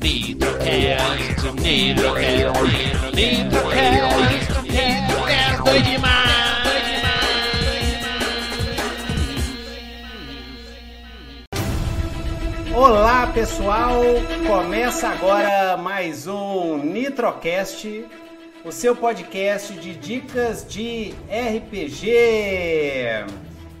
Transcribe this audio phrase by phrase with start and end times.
[0.00, 6.28] Nitrocast, Nitrocast, Nitrocast, Nitrocast, doido demais,
[12.72, 14.00] Olá pessoal,
[14.46, 18.06] começa agora mais um Nitrocast,
[18.64, 22.06] o seu podcast de dicas de RPG.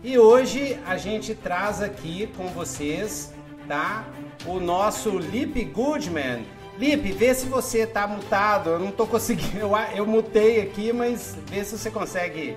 [0.02, 3.32] E hoje a gente traz aqui com vocês,
[3.68, 4.04] tá?
[4.46, 6.44] O nosso Lip Goodman.
[6.78, 8.70] Lip, vê se você tá mutado.
[8.70, 9.58] Eu não tô conseguindo.
[9.66, 12.56] Eu, eu mutei aqui, mas vê se você consegue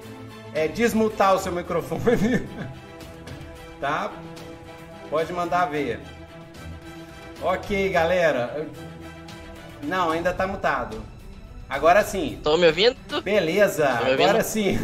[0.54, 2.48] é, desmutar o seu microfone.
[3.82, 4.12] tá?
[5.10, 6.00] Pode mandar ver.
[7.42, 8.68] Ok, galera.
[9.84, 11.02] Não, ainda tá mutado.
[11.68, 12.34] Agora sim.
[12.34, 12.96] Estão me ouvindo?
[13.24, 14.30] Beleza, me ouvindo?
[14.30, 14.78] agora sim.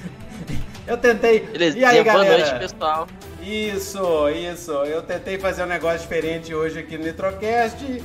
[0.86, 1.40] Eu tentei.
[1.40, 2.38] Beleza, E aí, boa galera?
[2.38, 3.06] noite, pessoal.
[3.42, 4.72] Isso, isso.
[4.72, 8.02] Eu tentei fazer um negócio diferente hoje aqui no Nitrocast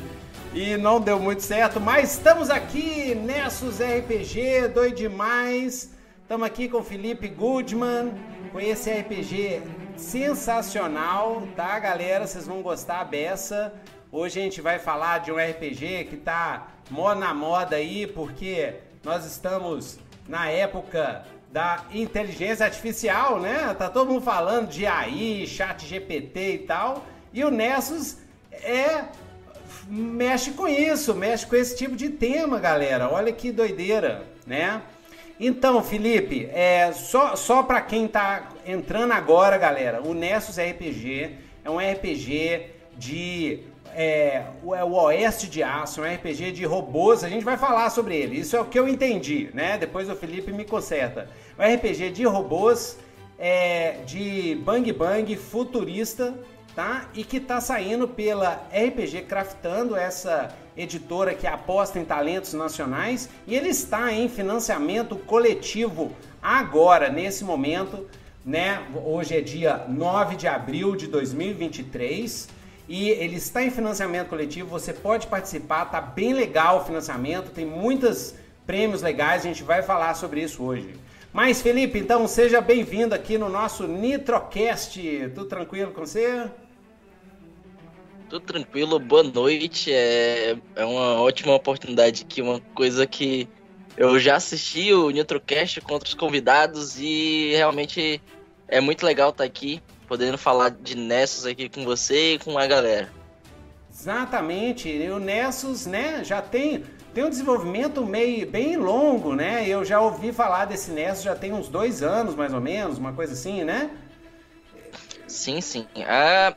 [0.53, 5.93] e não deu muito certo, mas estamos aqui, Nessus RPG, doido demais.
[6.21, 8.13] Estamos aqui com Felipe Goodman,
[8.51, 9.61] com esse RPG
[9.97, 12.25] sensacional, tá, galera?
[12.25, 13.73] Vocês vão gostar a beça.
[14.09, 18.75] Hoje a gente vai falar de um RPG que tá mó na moda aí, porque
[19.03, 23.73] nós estamos na época da inteligência artificial, né?
[23.79, 27.05] Tá todo mundo falando de AI, chat GPT e tal.
[27.31, 28.17] E o Nessus
[28.51, 29.05] é
[29.87, 33.09] mexe com isso, mexe com esse tipo de tema, galera.
[33.09, 34.81] Olha que doideira, né?
[35.39, 41.69] Então, Felipe, é só só para quem tá entrando agora, galera, o Nessus RPG é
[41.69, 42.65] um RPG
[42.97, 43.63] de
[43.95, 47.23] é, o é o Oeste de Aço, um RPG de robôs.
[47.23, 48.37] A gente vai falar sobre ele.
[48.41, 49.77] Isso é o que eu entendi, né?
[49.77, 51.29] Depois o Felipe me conserta.
[51.57, 52.97] Um RPG de robôs,
[53.39, 56.33] é, de bang bang futurista,
[56.75, 57.09] tá?
[57.13, 63.55] E que tá saindo pela RPG Craftando, essa editora que aposta em talentos nacionais, e
[63.55, 66.11] ele está em financiamento coletivo
[66.41, 68.05] agora, nesse momento,
[68.45, 68.83] né?
[69.05, 72.49] Hoje é dia 9 de abril de 2023
[72.87, 77.65] e ele está em financiamento coletivo, você pode participar, tá bem legal o financiamento, tem
[77.65, 78.35] muitos
[78.67, 81.04] prêmios legais, a gente vai falar sobre isso hoje.
[81.35, 84.97] Mas Felipe, então seja bem-vindo aqui no nosso Nitrocast.
[85.35, 86.49] Tudo tranquilo com você?
[88.29, 89.91] Tudo tranquilo, boa noite.
[89.91, 93.49] É, é uma ótima oportunidade aqui, uma coisa que
[93.97, 98.21] eu já assisti o Nitrocast com outros convidados e realmente
[98.69, 102.65] é muito legal estar aqui, podendo falar de Nessus aqui com você e com a
[102.65, 103.11] galera.
[103.91, 106.83] Exatamente, e o Nessus, né, já tem,
[107.15, 109.65] tem um desenvolvimento meio bem longo, né?
[109.65, 113.13] Eu já ouvi falar desse Nessus já tem uns dois anos, mais ou menos, uma
[113.13, 113.89] coisa assim, né?
[115.25, 115.87] Sim, sim.
[116.05, 116.53] Ah,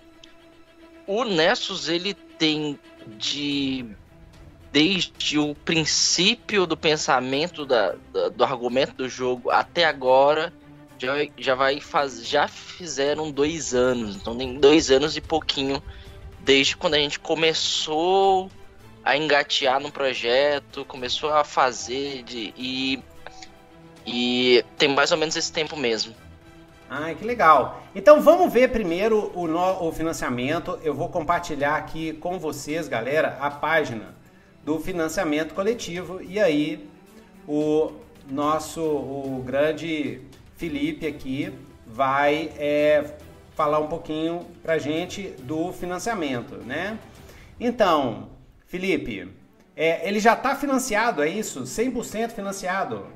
[1.06, 2.76] o Nessus ele tem
[3.06, 3.86] de
[4.72, 10.52] desde o princípio do pensamento da, da- do argumento do jogo até agora
[10.98, 15.82] já, já vai faz, já fizeram dois anos então tem dois anos e pouquinho
[16.40, 18.50] desde quando a gente começou
[19.08, 23.02] a engatear no projeto começou a fazer de, e
[24.06, 26.14] e tem mais ou menos esse tempo mesmo
[26.90, 27.82] Ai, que legal.
[27.94, 30.78] Então vamos ver primeiro o, no- o financiamento.
[30.82, 34.14] Eu vou compartilhar aqui com vocês, galera, a página
[34.64, 36.22] do financiamento coletivo.
[36.22, 36.88] E aí
[37.46, 37.92] o
[38.30, 40.22] nosso, o grande
[40.56, 41.52] Felipe aqui
[41.86, 43.04] vai é,
[43.54, 46.98] falar um pouquinho pra gente do financiamento, né?
[47.60, 48.30] Então,
[48.68, 49.28] Felipe,
[49.74, 51.62] é, ele já está financiado, é isso?
[51.62, 53.06] 100% financiado?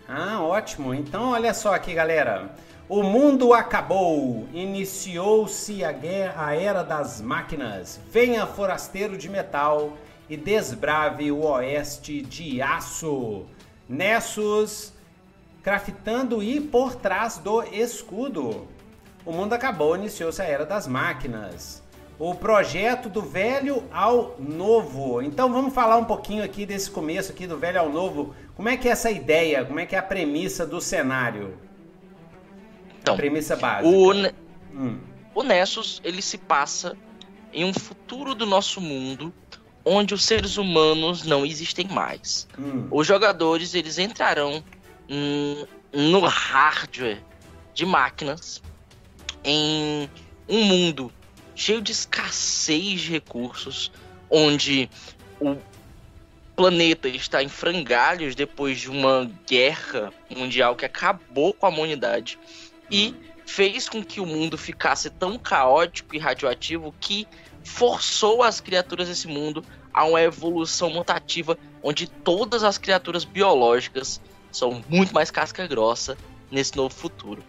[0.07, 0.93] Ah, ótimo.
[0.93, 2.55] Então, olha só aqui, galera.
[2.87, 4.47] O mundo acabou.
[4.53, 7.99] Iniciou-se a guerra, a era das máquinas.
[8.11, 9.93] Venha, forasteiro de metal,
[10.29, 13.45] e desbrave o oeste de aço.
[13.89, 14.93] Nessus,
[15.63, 18.67] craftando e por trás do escudo.
[19.25, 21.83] O mundo acabou, iniciou-se a era das máquinas.
[22.17, 25.21] o projeto do velho ao novo.
[25.21, 28.33] Então vamos falar um pouquinho aqui desse começo aqui do velho ao novo.
[28.55, 29.65] Como é que é essa ideia?
[29.65, 31.57] Como é que é a premissa do cenário?
[33.05, 33.87] Então, a premissa básica.
[33.87, 34.11] O,
[34.73, 34.99] hum.
[35.35, 36.97] o Nessus ele se passa
[37.53, 39.31] em um futuro do nosso mundo
[39.85, 42.47] onde os seres humanos não existem mais.
[42.57, 42.87] Hum.
[42.89, 44.63] Os jogadores eles entrarão
[45.93, 47.21] no hardware
[47.75, 48.63] de máquinas
[49.43, 50.09] em
[50.49, 51.11] um mundo
[51.53, 53.91] cheio de escassez de recursos,
[54.31, 54.89] onde
[55.39, 55.55] o
[56.55, 62.39] planeta está em frangalhos depois de uma guerra mundial que acabou com a humanidade
[62.89, 63.15] e
[63.45, 67.27] fez com que o mundo ficasse tão caótico e radioativo que
[67.63, 74.21] forçou as criaturas desse mundo a uma evolução mutativa onde todas as criaturas biológicas
[74.51, 76.17] são muito mais casca grossa
[76.51, 77.43] nesse novo futuro.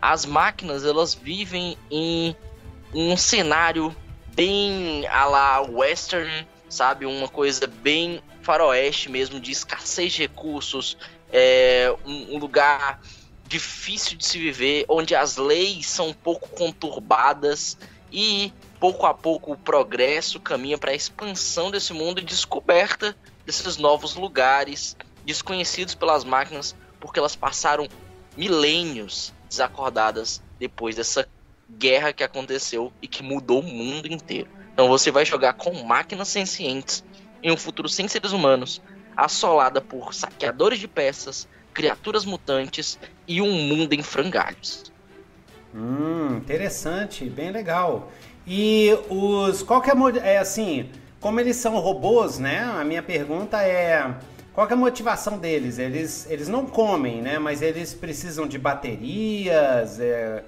[0.00, 2.36] As máquinas elas vivem em
[2.92, 3.94] um cenário
[4.34, 7.06] bem a la western, sabe?
[7.06, 10.96] Uma coisa bem faroeste mesmo, de escassez de recursos,
[11.32, 13.00] é, um, um lugar
[13.46, 17.76] difícil de se viver, onde as leis são um pouco conturbadas
[18.10, 23.76] e pouco a pouco o progresso caminha para a expansão desse mundo e descoberta desses
[23.76, 27.88] novos lugares desconhecidos pelas máquinas, porque elas passaram
[28.36, 31.28] milênios desacordadas depois dessa
[31.70, 34.48] guerra que aconteceu e que mudou o mundo inteiro.
[34.72, 37.04] Então você vai jogar com máquinas sencientes
[37.42, 38.82] em um futuro sem seres humanos,
[39.16, 42.98] assolada por saqueadores de peças, criaturas mutantes
[43.28, 44.92] e um mundo em frangalhos.
[45.74, 48.10] Hum, interessante, bem legal.
[48.46, 49.94] E os qual que é,
[50.34, 50.88] é assim,
[51.20, 52.60] como eles são robôs, né?
[52.60, 54.14] A minha pergunta é
[54.54, 55.80] qual é a motivação deles?
[55.80, 57.40] Eles, eles não comem, né?
[57.40, 59.98] Mas eles precisam de baterias.
[59.98, 60.44] É...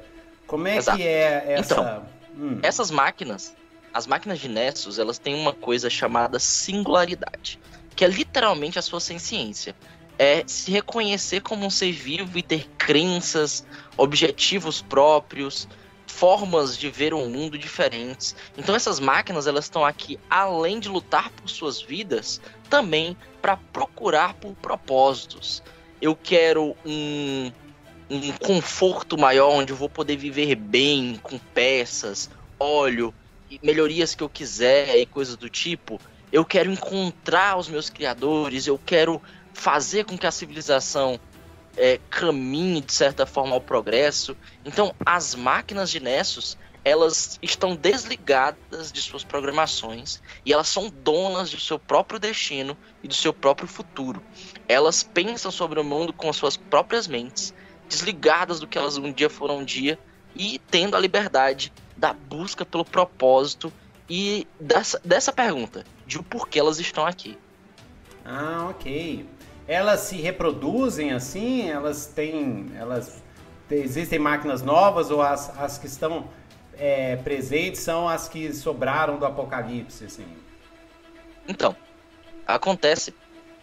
[0.46, 0.96] Como é Exato.
[0.96, 1.74] que é essa?
[1.74, 2.06] Então,
[2.38, 2.60] hum.
[2.62, 3.52] essas máquinas,
[3.92, 7.58] as máquinas de Nessus, elas têm uma coisa chamada singularidade,
[7.96, 9.74] que é literalmente a sua ciência.
[10.18, 13.66] É se reconhecer como um ser vivo e ter crenças,
[13.96, 15.68] objetivos próprios,
[16.06, 18.34] formas de ver um mundo diferentes.
[18.56, 22.40] Então essas máquinas elas estão aqui além de lutar por suas vidas,
[22.70, 25.62] também para procurar por propósitos.
[26.00, 27.52] Eu quero um,
[28.08, 33.14] um conforto maior onde eu vou poder viver bem com peças, óleo,
[33.62, 36.00] melhorias que eu quiser e coisas do tipo.
[36.32, 39.22] Eu quero encontrar os meus criadores, eu quero
[39.56, 41.18] fazer com que a civilização
[41.76, 44.36] é, caminhe de certa forma ao progresso.
[44.64, 51.50] Então, as máquinas de Nessus elas estão desligadas de suas programações e elas são donas
[51.50, 54.22] do seu próprio destino e do seu próprio futuro.
[54.68, 57.52] Elas pensam sobre o mundo com suas próprias mentes,
[57.88, 59.98] desligadas do que elas um dia foram um dia
[60.36, 63.72] e tendo a liberdade da busca pelo propósito
[64.08, 67.36] e dessa, dessa pergunta de o porquê elas estão aqui.
[68.24, 69.26] Ah, ok
[69.66, 71.68] elas se reproduzem assim?
[71.68, 72.72] Elas têm.
[72.76, 73.22] Elas
[73.70, 76.28] existem máquinas novas ou as, as que estão
[76.78, 80.26] é, presentes são as que sobraram do apocalipse, assim?
[81.48, 81.74] Então,
[82.46, 83.14] acontece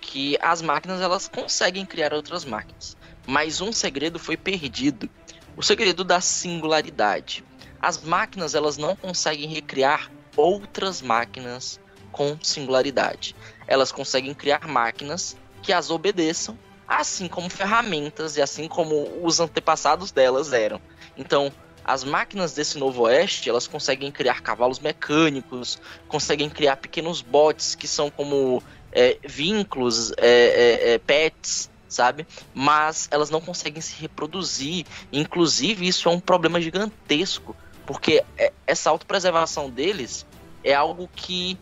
[0.01, 5.09] que as máquinas elas conseguem criar outras máquinas, mas um segredo foi perdido,
[5.55, 7.43] o segredo da singularidade.
[7.81, 11.79] As máquinas elas não conseguem recriar outras máquinas
[12.11, 13.35] com singularidade.
[13.67, 20.11] Elas conseguem criar máquinas que as obedeçam, assim como ferramentas e assim como os antepassados
[20.11, 20.79] delas eram.
[21.17, 21.51] Então,
[21.83, 27.87] as máquinas desse novo oeste, elas conseguem criar cavalos mecânicos, conseguem criar pequenos bots que
[27.87, 32.27] são como é, vínculos, é, é, é pets, sabe?
[32.53, 34.85] Mas elas não conseguem se reproduzir.
[35.11, 37.55] Inclusive, isso é um problema gigantesco,
[37.85, 40.25] porque é, essa autopreservação deles
[40.63, 41.57] é algo que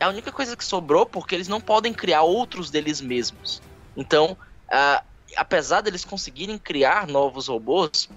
[0.00, 3.62] é a única coisa que sobrou porque eles não podem criar outros deles mesmos.
[3.94, 4.36] Então,
[4.68, 5.04] uh,
[5.36, 8.08] apesar deles conseguirem criar novos robôs,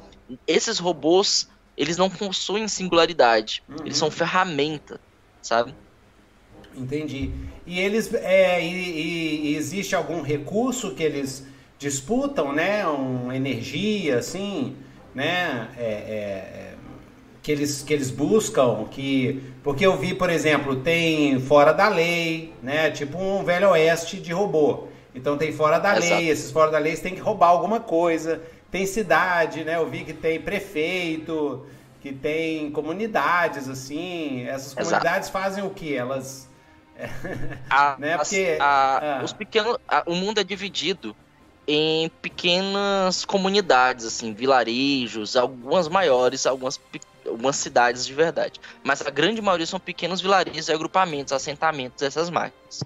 [0.47, 3.61] esses robôs eles não possuem singularidade.
[3.67, 3.85] Uhum.
[3.85, 4.99] Eles são ferramenta,
[5.41, 5.75] sabe?
[6.75, 7.31] Entendi.
[7.65, 11.45] E eles é, e, e existe algum recurso que eles
[11.77, 12.87] disputam, né?
[12.87, 14.77] Uma energia, assim,
[15.13, 15.69] né?
[15.77, 16.73] É, é, é
[17.43, 22.53] que eles, que eles buscam, que porque eu vi, por exemplo, tem fora da lei,
[22.61, 22.91] né?
[22.91, 24.87] Tipo um velho oeste de robô.
[25.15, 26.15] Então tem fora da Exato.
[26.15, 28.41] lei, esses fora da lei tem que roubar alguma coisa.
[28.69, 29.77] Tem cidade, né?
[29.77, 31.65] Eu vi que tem prefeito,
[32.01, 34.45] que tem comunidades assim.
[34.47, 35.31] Essas comunidades Exato.
[35.31, 35.95] fazem o que?
[35.95, 36.49] Elas
[37.69, 38.17] a, né?
[38.17, 39.23] Porque a, ah.
[39.23, 41.15] os pequenos, a, o mundo é dividido
[41.67, 46.77] em pequenas comunidades, assim, vilarejos, algumas maiores, algumas
[47.27, 48.59] algumas cidades de verdade.
[48.83, 52.83] Mas a grande maioria são pequenos vilarejos, agrupamentos, assentamentos dessas máquinas.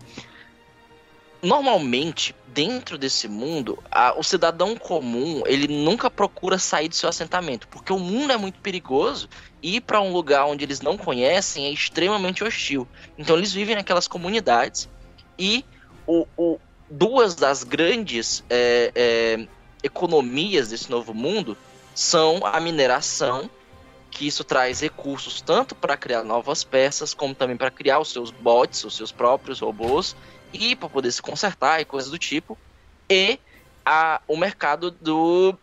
[1.42, 7.68] Normalmente, dentro desse mundo, a, o cidadão comum ele nunca procura sair do seu assentamento,
[7.68, 9.30] porque o mundo é muito perigoso
[9.62, 12.88] e ir para um lugar onde eles não conhecem é extremamente hostil.
[13.18, 14.90] Então eles vivem naquelas comunidades
[15.38, 15.64] e
[16.08, 19.48] o, o duas das grandes é, é,
[19.84, 21.56] economias desse novo mundo
[21.94, 23.50] são a mineração,
[24.18, 28.32] que isso traz recursos tanto para criar novas peças, como também para criar os seus
[28.32, 30.16] bots, os seus próprios robôs,
[30.52, 32.58] e para poder se consertar e coisas do tipo,
[33.08, 33.40] e
[33.86, 35.56] a, o mercado do,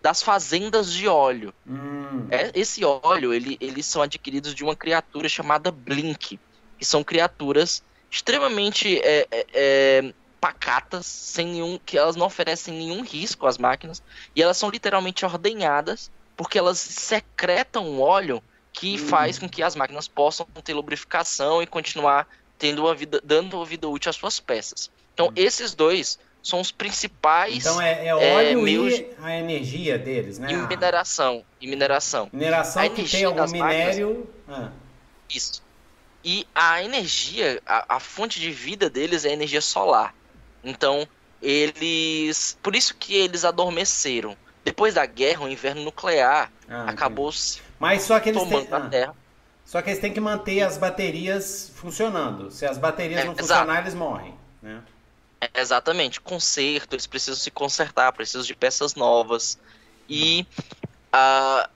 [0.00, 1.52] das fazendas de óleo.
[1.66, 2.28] Hum.
[2.30, 6.38] É, esse óleo, ele, eles são adquiridos de uma criatura chamada Blink,
[6.78, 13.02] que são criaturas extremamente é, é, é pacatas, sem nenhum, que elas não oferecem nenhum
[13.02, 14.00] risco às máquinas,
[14.34, 16.08] e elas são literalmente ordenhadas
[16.40, 18.42] porque elas secretam um óleo
[18.72, 19.08] que hum.
[19.08, 22.26] faz com que as máquinas possam ter lubrificação e continuar
[22.58, 24.90] tendo uma vida, dando uma vida útil às suas peças.
[25.12, 25.32] Então, hum.
[25.36, 27.58] esses dois são os principais.
[27.58, 30.50] Então é, é óleo é, e a energia deles, né?
[30.50, 31.44] E mineração.
[31.60, 32.30] E mineração.
[32.32, 34.26] Mineração a que tem algum minério.
[34.46, 34.72] Máquinas, ah.
[35.28, 35.62] Isso.
[36.24, 40.14] E a energia, a, a, fonte de vida deles é a energia solar.
[40.64, 41.06] Então,
[41.42, 42.56] eles.
[42.62, 44.34] Por isso que eles adormeceram.
[44.64, 48.74] Depois da guerra, o inverno nuclear ah, acabou se Mas só que eles tomando têm...
[48.74, 48.88] a ah.
[48.88, 49.16] Terra.
[49.64, 52.50] Só que eles têm que manter as baterias funcionando.
[52.50, 53.80] Se as baterias é, não funcionar, exato.
[53.80, 54.34] eles morrem.
[54.60, 54.82] Né?
[55.40, 56.20] É, exatamente.
[56.20, 59.56] Conserto, eles precisam se consertar, precisam de peças novas.
[60.08, 60.44] E
[61.14, 61.68] uh,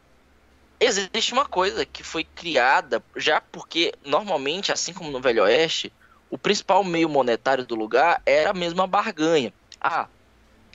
[0.81, 5.93] existe uma coisa que foi criada já porque, normalmente, assim como no Velho Oeste,
[6.29, 9.53] o principal meio monetário do lugar era mesmo a barganha.
[9.81, 10.09] Ah,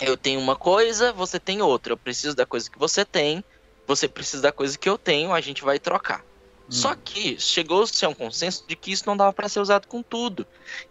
[0.02, 1.94] eu tenho uma coisa, você tem outra.
[1.94, 3.44] Eu preciso da coisa que você tem,
[3.88, 6.22] você precisa da coisa que eu tenho, a gente vai trocar.
[6.22, 6.72] Hum.
[6.72, 10.02] Só que chegou-se a um consenso de que isso não dava para ser usado com
[10.02, 10.46] tudo.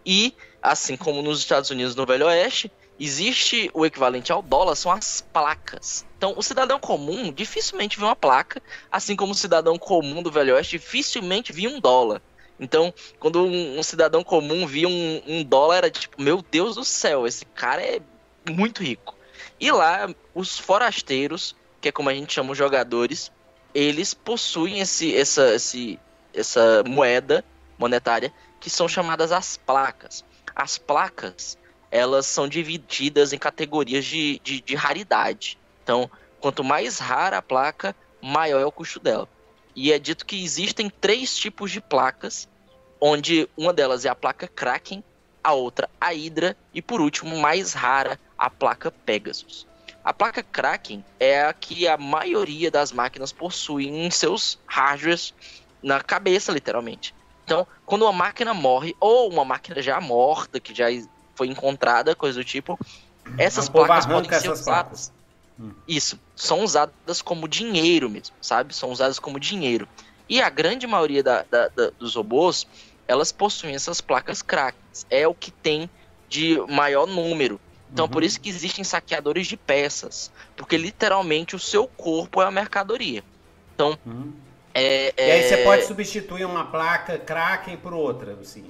[0.05, 4.91] E, assim como nos Estados Unidos no Velho Oeste, existe o equivalente ao dólar, são
[4.91, 6.05] as placas.
[6.17, 8.61] Então, o cidadão comum dificilmente vê uma placa,
[8.91, 12.21] assim como o cidadão comum do Velho Oeste dificilmente via um dólar.
[12.59, 16.83] Então, quando um, um cidadão comum via um, um, dólar, era tipo, meu Deus do
[16.83, 18.01] céu, esse cara é
[18.49, 19.15] muito rico.
[19.59, 23.31] E lá, os forasteiros, que é como a gente chama os jogadores,
[23.73, 25.99] eles possuem esse, essa, esse,
[26.33, 27.43] essa moeda
[27.77, 30.23] monetária que são chamadas as placas.
[30.55, 31.57] As placas,
[31.91, 35.57] elas são divididas em categorias de, de, de raridade.
[35.83, 39.27] Então, quanto mais rara a placa, maior é o custo dela.
[39.75, 42.47] E é dito que existem três tipos de placas,
[42.99, 45.03] onde uma delas é a placa Kraken,
[45.43, 49.67] a outra a Hydra e por último, mais rara, a placa Pegasus.
[50.03, 55.33] A placa Kraken é a que a maioria das máquinas possuem em seus hardwares
[55.83, 57.13] na cabeça, literalmente.
[57.43, 60.85] Então, quando uma máquina morre, ou uma máquina já morta, que já
[61.35, 62.79] foi encontrada, coisa do tipo,
[63.37, 65.11] essas placas podem ser usadas.
[65.59, 65.73] Hum.
[65.87, 66.19] Isso.
[66.35, 68.73] São usadas como dinheiro mesmo, sabe?
[68.73, 69.87] São usadas como dinheiro.
[70.29, 72.65] E a grande maioria da, da, da, dos robôs,
[73.07, 75.05] elas possuem essas placas crackers.
[75.09, 75.89] É o que tem
[76.29, 77.59] de maior número.
[77.91, 78.11] Então, uhum.
[78.11, 80.31] por isso que existem saqueadores de peças.
[80.55, 83.23] Porque literalmente o seu corpo é a mercadoria.
[83.73, 83.97] Então.
[84.05, 84.33] Uhum.
[84.73, 85.27] É, é...
[85.27, 88.69] E aí você pode substituir uma placa Kraken por outra, assim.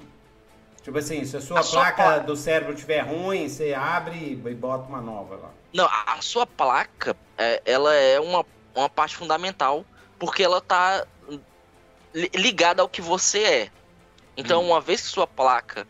[0.82, 2.20] Tipo assim, se a sua a placa sua...
[2.20, 5.52] do cérebro estiver ruim, você abre e bota uma nova lá.
[5.74, 9.86] Não, a sua placa, é, ela é uma, uma parte fundamental,
[10.18, 11.06] porque ela tá
[12.34, 13.70] ligada ao que você é.
[14.38, 14.68] Então, hum.
[14.68, 15.86] uma vez que sua placa,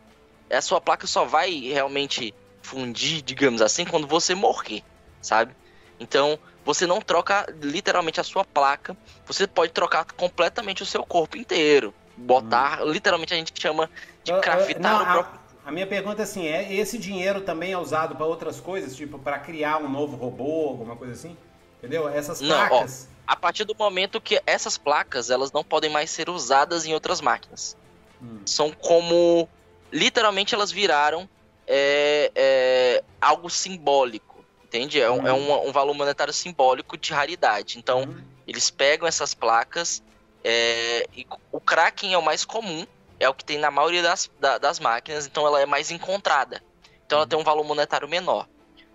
[0.52, 2.34] a sua placa só vai realmente
[2.70, 4.84] fundir, digamos assim, quando você morrer,
[5.22, 5.56] sabe?
[6.00, 8.96] Então, você não troca literalmente a sua placa,
[9.26, 11.94] você pode trocar completamente o seu corpo inteiro.
[12.16, 12.92] Botar, hum.
[12.92, 13.90] literalmente a gente chama
[14.24, 17.74] de craftar uh, uh, o próprio a minha pergunta é assim, é esse dinheiro também
[17.74, 21.38] é usado para outras coisas, tipo para criar um novo robô, alguma coisa assim?
[21.78, 22.10] Entendeu?
[22.10, 23.08] Essas placas.
[23.08, 26.88] Não, ó, a partir do momento que essas placas, elas não podem mais ser usadas
[26.88, 27.78] em outras máquinas.
[28.20, 28.40] Hum.
[28.48, 29.48] São como
[29.92, 31.30] literalmente elas viraram
[31.72, 35.00] é, é, algo simbólico, entende?
[35.00, 37.78] É, um, é um, um, valor monetário simbólico de raridade.
[37.78, 38.24] Então, hum.
[38.48, 40.02] eles pegam essas placas
[40.44, 42.88] é, e o Kraken é o mais comum,
[43.20, 46.64] é o que tem na maioria das, da, das máquinas, então ela é mais encontrada.
[47.06, 48.48] Então ela tem um valor monetário menor.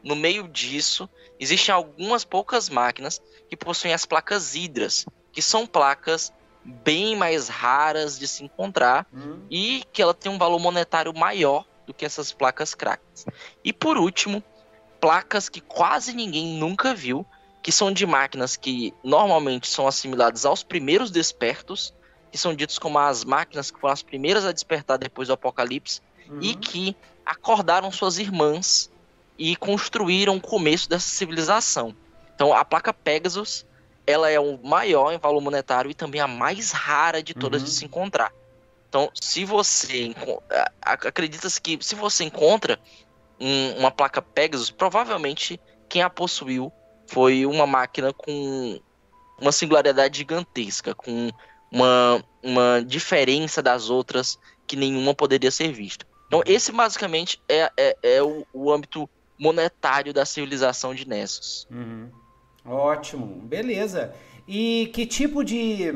[0.03, 6.33] No meio disso, existem algumas poucas máquinas que possuem as placas hidras, que são placas
[6.65, 9.47] bem mais raras de se encontrar uhum.
[9.51, 13.27] e que ela tem um valor monetário maior do que essas placas cracks.
[13.63, 14.43] E por último,
[15.01, 17.27] placas que quase ninguém nunca viu,
[17.63, 21.95] que são de máquinas que normalmente são assimiladas aos primeiros despertos,
[22.31, 26.01] que são ditos como as máquinas que foram as primeiras a despertar depois do apocalipse,
[26.29, 26.39] uhum.
[26.41, 28.91] e que acordaram suas irmãs
[29.39, 31.95] e construíram o começo dessa civilização.
[32.35, 33.65] Então a placa Pegasus,
[34.07, 37.67] ela é o maior em valor monetário e também a mais rara de todas uhum.
[37.67, 38.33] de se encontrar.
[38.95, 40.15] Então, se você
[40.81, 42.79] acredita-se que se você encontra
[43.41, 46.73] um, uma placa Pegasus, provavelmente quem a possuiu
[47.09, 48.81] foi uma máquina com
[49.41, 51.29] uma singularidade gigantesca, com
[51.73, 56.07] uma, uma diferença das outras que nenhuma poderia ser vista.
[56.29, 61.67] Então, esse basicamente é, é, é o, o, âmbito monetário da civilização de Nessus.
[61.69, 62.13] Uhum.
[62.65, 64.15] Ótimo, beleza.
[64.47, 65.93] E que tipo de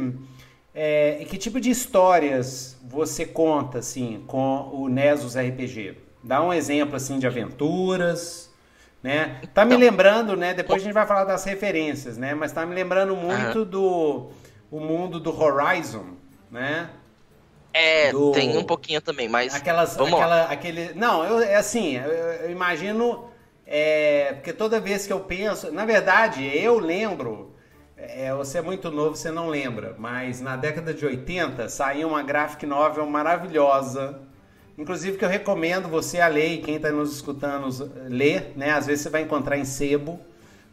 [0.80, 5.96] é, que tipo de histórias você conta assim com o Nessus RPG?
[6.22, 8.48] Dá um exemplo assim de aventuras,
[9.02, 9.40] né?
[9.52, 10.54] Tá me então, lembrando, né?
[10.54, 12.32] Depois a gente vai falar das referências, né?
[12.32, 14.30] Mas tá me lembrando muito do
[14.70, 16.14] o mundo do Horizon,
[16.48, 16.90] né?
[17.72, 20.44] É, do, tem um pouquinho também, mas aquelas, vamos aquela, lá.
[20.44, 23.28] aquele, não, eu, é assim, eu, eu imagino
[23.66, 27.54] é, porque toda vez que eu penso, na verdade, eu lembro,
[27.98, 32.22] é, você é muito novo, você não lembra, mas na década de 80 saiu uma
[32.22, 34.20] graphic novel maravilhosa,
[34.76, 37.68] inclusive que eu recomendo você a ler, e quem está nos escutando
[38.08, 38.70] ler, né?
[38.70, 40.20] Às vezes você vai encontrar em sebo,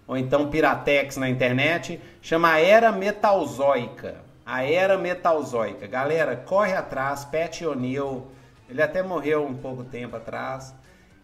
[0.08, 4.18] ou então Piratex na internet, chama Era Metalzoica.
[4.46, 5.88] A Era Metalzoica.
[5.88, 8.28] Galera, corre atrás, Pat O'Neill,
[8.70, 10.76] ele até morreu um pouco tempo atrás,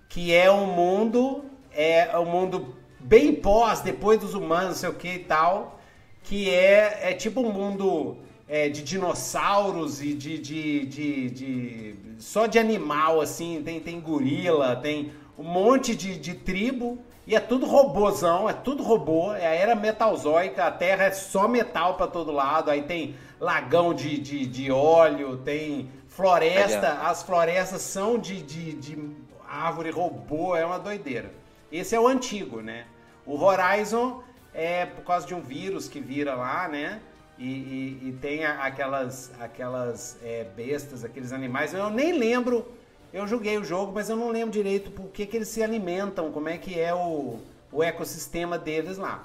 [0.10, 4.94] que é um mundo é um mundo bem pós, depois dos humanos, não sei o
[4.94, 5.80] que e tal,
[6.24, 12.48] que é, é tipo um mundo é, de dinossauros e de, de, de, de, só
[12.48, 17.66] de animal, assim, tem, tem gorila, tem um monte de, de tribo, e é tudo
[17.66, 22.32] robôzão, é tudo robô, é a era metalzóica, a Terra é só metal para todo
[22.32, 28.74] lado, aí tem lagão de, de, de óleo, tem floresta, as florestas são de, de,
[28.74, 29.00] de
[29.48, 31.32] árvore robô, é uma doideira.
[31.72, 32.86] Esse é o antigo, né?
[33.26, 34.22] O Horizon
[34.54, 37.02] é por causa de um vírus que vira lá, né?
[37.38, 41.74] E, e, e tem aquelas, aquelas é, bestas, aqueles animais.
[41.74, 42.72] Eu nem lembro.
[43.12, 46.32] Eu joguei o jogo, mas eu não lembro direito por que, que eles se alimentam,
[46.32, 47.40] como é que é o,
[47.72, 49.24] o ecossistema deles lá,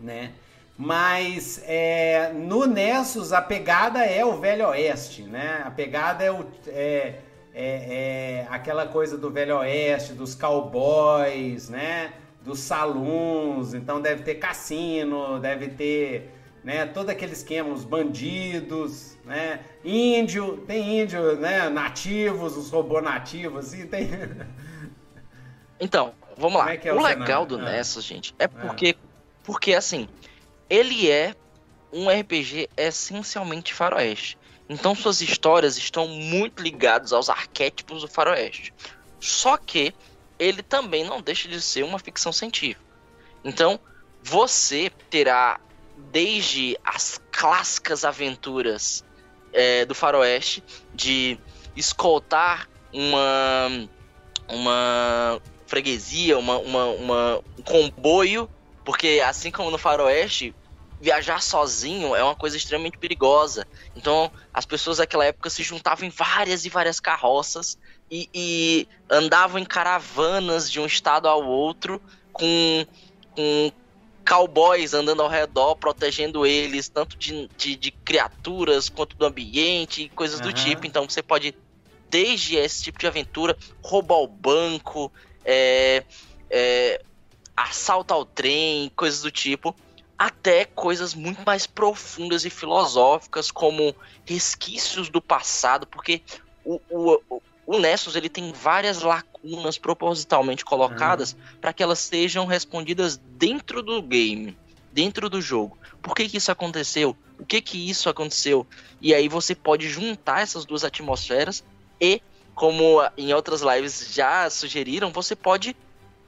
[0.00, 0.32] né?
[0.76, 5.62] Mas é, no Nessus a pegada é o Velho Oeste, né?
[5.64, 6.44] A pegada é o.
[6.66, 7.20] É,
[7.54, 12.12] é, é aquela coisa do Velho Oeste, dos cowboys, né?
[12.44, 16.30] Dos saloons, então deve ter cassino, deve ter
[16.62, 19.60] né, todo aquele esquema, os bandidos, né?
[19.84, 21.68] Índio, tem índio, né?
[21.68, 24.08] Nativos, os robôs nativos, assim, tem.
[25.80, 26.72] Então, vamos lá.
[26.72, 27.62] É é o, o legal do ah.
[27.62, 28.94] Nessas, gente, é porque, é.
[29.42, 30.08] porque assim,
[30.70, 31.34] ele é
[31.92, 34.38] um RPG essencialmente faroeste.
[34.68, 38.72] Então suas histórias estão muito ligadas aos arquétipos do faroeste.
[39.20, 39.94] Só que
[40.38, 42.84] ele também não deixa de ser uma ficção científica.
[43.44, 43.78] Então
[44.22, 45.60] você terá
[45.96, 49.04] desde as clássicas aventuras
[49.52, 51.38] é, do faroeste de
[51.76, 53.88] escoltar uma
[54.48, 58.48] uma freguesia, uma, uma, uma, um comboio,
[58.84, 60.54] porque assim como no faroeste,
[61.00, 63.66] viajar sozinho é uma coisa extremamente perigosa.
[63.96, 67.78] Então, as pessoas daquela época se juntavam em várias e várias carroças
[68.14, 72.00] e, e andavam em caravanas de um estado ao outro
[72.32, 72.86] com,
[73.34, 73.72] com
[74.24, 80.08] cowboys andando ao redor, protegendo eles, tanto de, de, de criaturas quanto do ambiente e
[80.08, 80.46] coisas uhum.
[80.46, 80.86] do tipo.
[80.86, 81.56] Então, você pode,
[82.08, 85.10] desde esse tipo de aventura, roubar o banco,
[85.44, 86.04] é,
[86.48, 87.02] é,
[87.56, 89.74] assalto ao trem, coisas do tipo
[90.16, 93.92] até coisas muito mais profundas e filosóficas, como
[94.24, 96.22] resquícios do passado, porque
[96.64, 101.58] o, o, o Nessus ele tem várias lacunas propositalmente colocadas uhum.
[101.60, 104.56] para que elas sejam respondidas dentro do game,
[104.92, 105.78] dentro do jogo.
[106.02, 107.16] Por que, que isso aconteceu?
[107.38, 108.66] O que que isso aconteceu?
[109.00, 111.64] E aí você pode juntar essas duas atmosferas
[112.00, 112.20] e,
[112.54, 115.74] como em outras lives já sugeriram, você pode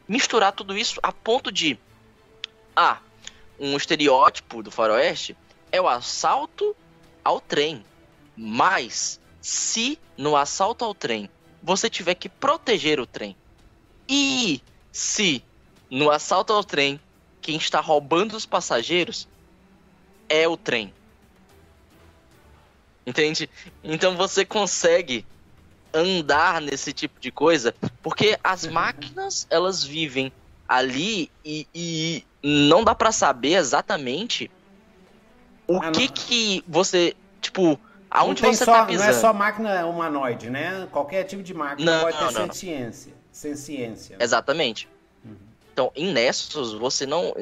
[0.09, 1.79] misturar tudo isso a ponto de
[2.75, 2.99] ah,
[3.59, 5.37] um estereótipo do faroeste
[5.71, 6.75] é o assalto
[7.23, 7.85] ao trem.
[8.37, 11.31] Mas se no assalto ao trem
[11.63, 13.37] você tiver que proteger o trem
[14.09, 15.41] e se
[15.89, 16.99] no assalto ao trem
[17.41, 19.29] quem está roubando os passageiros
[20.29, 20.93] é o trem.
[23.07, 23.49] Entende?
[23.85, 25.25] Então você consegue
[25.95, 30.33] andar nesse tipo de coisa porque as máquinas elas vivem
[30.67, 34.51] ali e, e não dá para saber exatamente
[35.69, 36.15] o ah, que não.
[36.15, 37.79] que você, tipo,
[38.17, 39.11] aonde você só, tá pisando.
[39.11, 40.89] Não é só máquina humanoide, né?
[40.91, 43.13] Qualquer tipo de máquina não, pode não, ter ciência.
[43.31, 44.17] Sem ciência.
[44.19, 44.89] Exatamente.
[45.25, 45.37] Uhum.
[45.73, 47.35] Então, em Nessus, você não.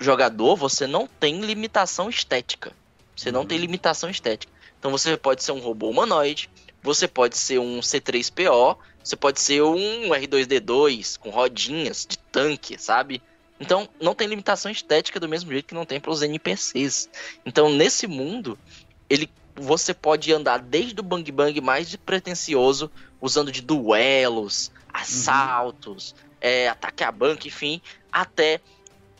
[0.00, 2.72] Jogador, você não tem limitação estética.
[3.16, 3.34] Você uhum.
[3.34, 4.52] não tem limitação estética.
[4.78, 6.48] Então você pode ser um robô humanoide,
[6.82, 13.20] você pode ser um C3PO, você pode ser um R2D2 com rodinhas de tanque, sabe?
[13.58, 17.08] Então não tem limitação estética do mesmo jeito que não tem para os NPCs.
[17.44, 18.56] Então nesse mundo,
[19.10, 19.28] ele
[19.60, 22.90] você pode andar desde o bang bang mais pretencioso,
[23.20, 26.28] usando de duelos, assaltos, uhum.
[26.40, 28.60] é, ataque a banco, enfim, até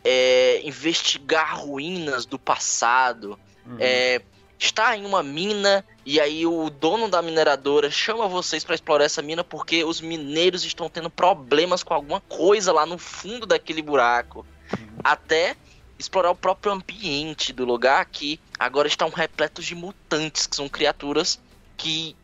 [0.05, 3.77] é, investigar ruínas do passado, uhum.
[3.79, 4.23] é,
[4.59, 9.23] estar em uma mina e aí o dono da mineradora chama vocês para explorar essa
[9.23, 14.45] mina porque os mineiros estão tendo problemas com alguma coisa lá no fundo daquele buraco.
[14.73, 14.99] Uhum.
[15.05, 15.57] Até
[15.99, 21.41] explorar o próprio ambiente do lugar que agora estão repletos de mutantes, que são criaturas
[21.77, 22.15] que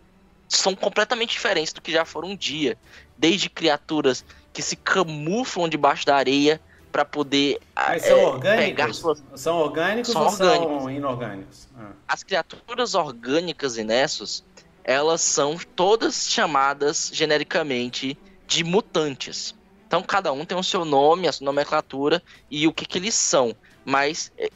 [0.49, 2.77] são completamente diferentes do que já foram um dia.
[3.17, 6.61] Desde criaturas que se camuflam debaixo da areia
[6.93, 8.97] para poder Mas são é, orgânicos?
[8.99, 9.23] Suas...
[9.35, 10.83] São orgânicos são ou orgânicos.
[10.83, 11.69] são inorgânicos?
[11.77, 11.91] Ah.
[12.07, 14.45] As criaturas orgânicas e Nessus,
[14.85, 19.55] elas são todas chamadas genericamente de mutantes.
[19.95, 23.15] Então cada um tem o seu nome, a sua nomenclatura e o que, que eles
[23.15, 23.55] são.
[23.85, 24.51] Mas é,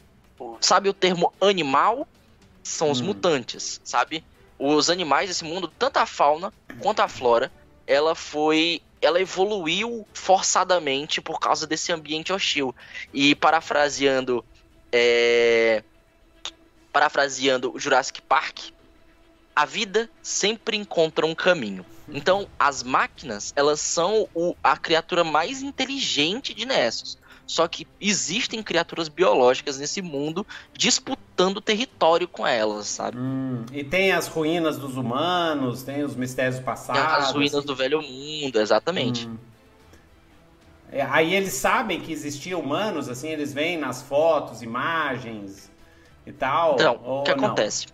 [0.59, 2.05] sabe o termo animal?
[2.61, 3.05] São os hum.
[3.05, 4.21] mutantes, sabe?
[4.57, 7.49] Os animais desse mundo, tanto a fauna quanto a flora,
[7.87, 12.75] ela foi ela evoluiu forçadamente por causa desse ambiente hostil.
[13.13, 14.43] E parafraseando.
[14.91, 15.81] É,
[16.91, 18.71] parafraseando o Jurassic Park,
[19.59, 21.85] a vida sempre encontra um caminho.
[22.07, 27.17] Então, as máquinas, elas são o, a criatura mais inteligente de Nessus.
[27.45, 33.17] Só que existem criaturas biológicas nesse mundo disputando território com elas, sabe?
[33.17, 37.27] Hum, e tem as ruínas dos humanos, tem os mistérios passados.
[37.27, 39.27] As ruínas do velho mundo, exatamente.
[39.27, 39.37] Hum.
[40.89, 45.69] É, aí eles sabem que existiam humanos, assim, eles veem nas fotos, imagens
[46.25, 46.75] e tal.
[46.75, 47.45] Então, o que não?
[47.45, 47.87] acontece?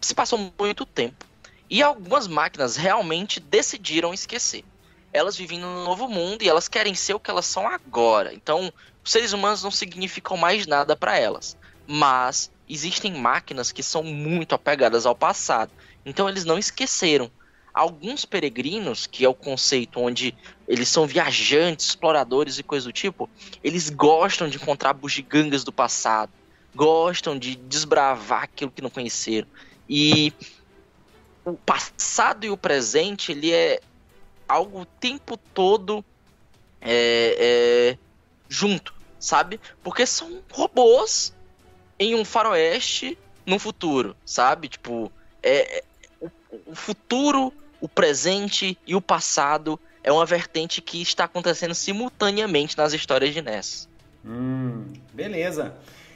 [0.00, 1.26] Se passou muito tempo
[1.68, 4.64] e algumas máquinas realmente decidiram esquecer
[5.12, 8.32] elas vivem num novo mundo e elas querem ser o que elas são agora.
[8.32, 8.72] Então,
[9.04, 11.56] os seres humanos não significam mais nada para elas.
[11.86, 15.72] Mas existem máquinas que são muito apegadas ao passado.
[16.06, 17.30] Então, eles não esqueceram.
[17.72, 20.36] Alguns peregrinos, que é o conceito onde
[20.66, 23.28] eles são viajantes, exploradores e coisa do tipo,
[23.62, 26.32] eles gostam de encontrar bugigangas do passado,
[26.74, 29.46] gostam de desbravar aquilo que não conheceram.
[29.92, 30.32] E
[31.44, 33.80] o passado e o presente, ele é
[34.46, 36.04] algo o tempo todo
[36.80, 37.98] é, é,
[38.48, 39.58] junto, sabe?
[39.82, 41.34] Porque são robôs
[41.98, 44.68] em um faroeste no futuro, sabe?
[44.68, 45.10] Tipo,
[45.42, 45.84] é, é,
[46.20, 46.30] o,
[46.66, 52.92] o futuro, o presente e o passado é uma vertente que está acontecendo simultaneamente nas
[52.92, 53.88] histórias de Ness.
[54.24, 55.74] Hum, beleza.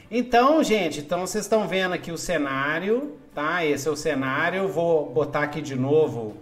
[0.08, 3.64] Então, gente, então vocês estão vendo aqui o cenário, tá?
[3.64, 4.68] Esse é o cenário.
[4.68, 6.36] Vou botar aqui de novo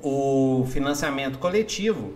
[0.00, 2.14] o financiamento coletivo,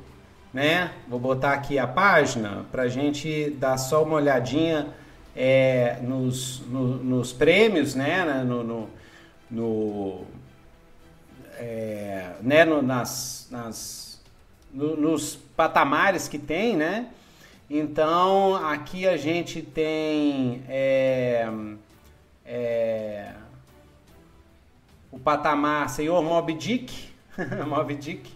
[0.53, 0.92] né?
[1.09, 4.88] Vou botar aqui a página para a gente dar só uma olhadinha
[5.35, 8.25] é, nos, no, nos prêmios, né?
[8.44, 8.88] No, no,
[9.51, 10.25] no
[11.57, 12.64] é, né?
[12.64, 14.23] No, nas, nas,
[14.73, 17.09] no, nos patamares que tem, né?
[17.71, 21.47] Então aqui a gente tem é,
[22.47, 23.33] é,
[25.18, 27.09] o patamar Senhor Mob Dick,
[27.66, 28.31] Mob Dick.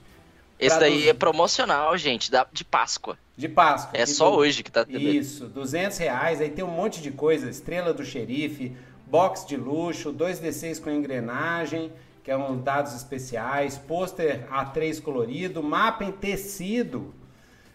[0.58, 3.16] Esse daí é promocional, gente, da, de Páscoa.
[3.36, 3.98] De Páscoa.
[3.98, 4.36] É só do...
[4.36, 4.98] hoje que tá tendo.
[4.98, 6.40] Isso, 200 reais.
[6.40, 7.48] Aí tem um monte de coisa.
[7.50, 11.92] Estrela do xerife, box de luxo, 2D6 com engrenagem,
[12.22, 17.12] que é um dados especiais, pôster A3 colorido, mapa em tecido.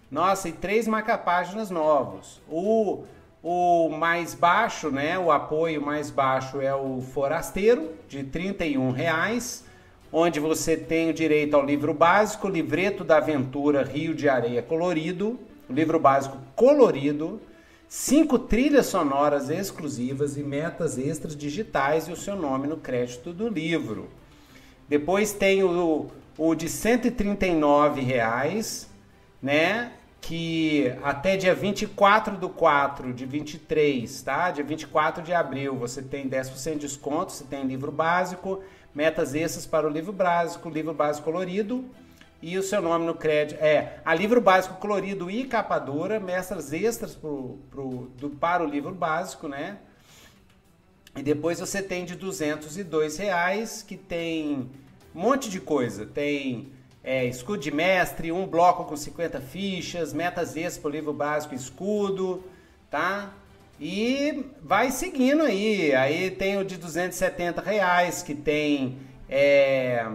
[0.10, 2.40] Nossa, e três marca-páginas novos.
[2.48, 3.04] O,
[3.42, 5.18] o mais baixo, né?
[5.18, 9.66] O apoio mais baixo é o Forasteiro, de 31 reais
[10.12, 15.40] onde você tem o direito ao livro básico, livreto da aventura Rio de Areia Colorido,
[15.70, 17.42] livro básico colorido,
[17.88, 23.50] cinco trilhas sonoras exclusivas e metas extras digitais e o seu nome no crédito do
[23.50, 24.08] livro.
[24.88, 28.90] Depois tem o, o de 139 reais,
[29.42, 29.92] né?
[30.28, 34.52] Que até dia 24 do 4 de 23, tá?
[34.52, 38.62] Dia 24 de abril você tem 10% de desconto, você tem livro básico
[38.98, 41.86] Metas extras para o livro básico, livro básico colorido.
[42.42, 43.60] e o seu nome no crédito.
[43.62, 48.68] É, a livro básico colorido e capa dura, mestras extras pro, pro, do, para o
[48.68, 49.78] livro básico, né?
[51.16, 54.68] E depois você tem de 202 reais, que tem
[55.14, 56.04] um monte de coisa.
[56.04, 56.72] Tem
[57.08, 62.44] é, escudo de mestre, um bloco com 50 fichas, metas extras o livro básico escudo,
[62.92, 63.32] tá?
[63.80, 65.96] E vai seguindo aí.
[65.96, 68.98] Aí tem o de 270 reais, que tem...
[69.30, 70.06] É,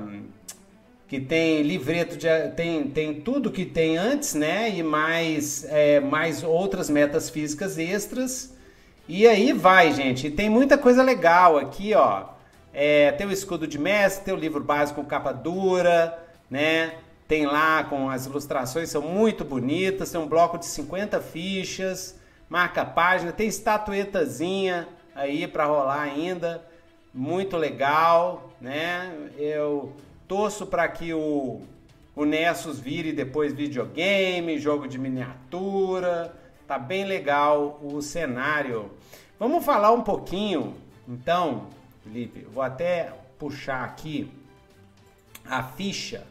[1.09, 2.27] que tem livreto de
[2.57, 4.71] tem, tem tudo que tem antes, né?
[4.71, 8.55] E mais é, mais outras metas físicas extras.
[9.09, 10.31] E aí vai, gente.
[10.31, 12.25] tem muita coisa legal aqui, ó.
[12.73, 16.22] É, tem o escudo de mestre, tem o livro básico com capa dura,
[16.53, 16.97] né?
[17.27, 20.11] Tem lá com as ilustrações, são muito bonitas.
[20.11, 22.15] Tem um bloco de 50 fichas,
[22.47, 26.63] marca página, tem estatuetazinha aí para rolar ainda.
[27.15, 29.31] Muito legal, né?
[29.39, 29.95] Eu
[30.29, 31.63] Torço para que o,
[32.15, 36.35] o Nessus vire depois videogame, jogo de miniatura.
[36.67, 38.91] Tá bem legal o cenário.
[39.39, 40.75] Vamos falar um pouquinho,
[41.09, 41.69] então,
[42.05, 42.47] Felipe.
[42.53, 44.31] Vou até puxar aqui
[45.45, 46.25] a ficha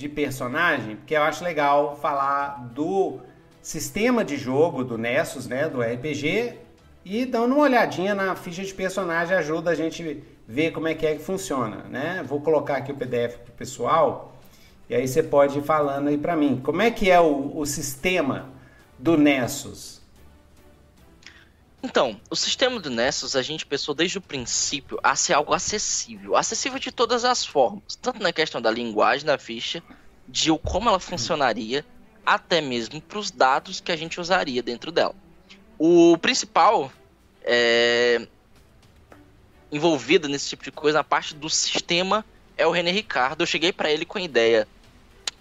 [0.00, 3.20] de personagem, porque eu acho legal falar do
[3.60, 6.54] sistema de jogo do Nessus, né, do RPG,
[7.04, 11.06] e dando uma olhadinha na ficha de personagem ajuda a gente ver como é que
[11.06, 12.24] é que funciona, né?
[12.26, 14.32] Vou colocar aqui o PDF para o pessoal
[14.88, 16.60] e aí você pode ir falando aí para mim.
[16.64, 18.48] Como é que é o, o sistema
[18.98, 19.99] do Nessus?
[21.82, 26.36] Então, o sistema do Nessus a gente pensou desde o princípio a ser algo acessível,
[26.36, 29.82] acessível de todas as formas, tanto na questão da linguagem da ficha,
[30.28, 31.84] de como ela funcionaria,
[32.24, 35.14] até mesmo para os dados que a gente usaria dentro dela.
[35.78, 36.92] O principal
[37.42, 38.26] é,
[39.72, 42.24] envolvida nesse tipo de coisa, na parte do sistema,
[42.56, 43.40] é o René Ricardo.
[43.40, 44.68] Eu cheguei para ele com a ideia,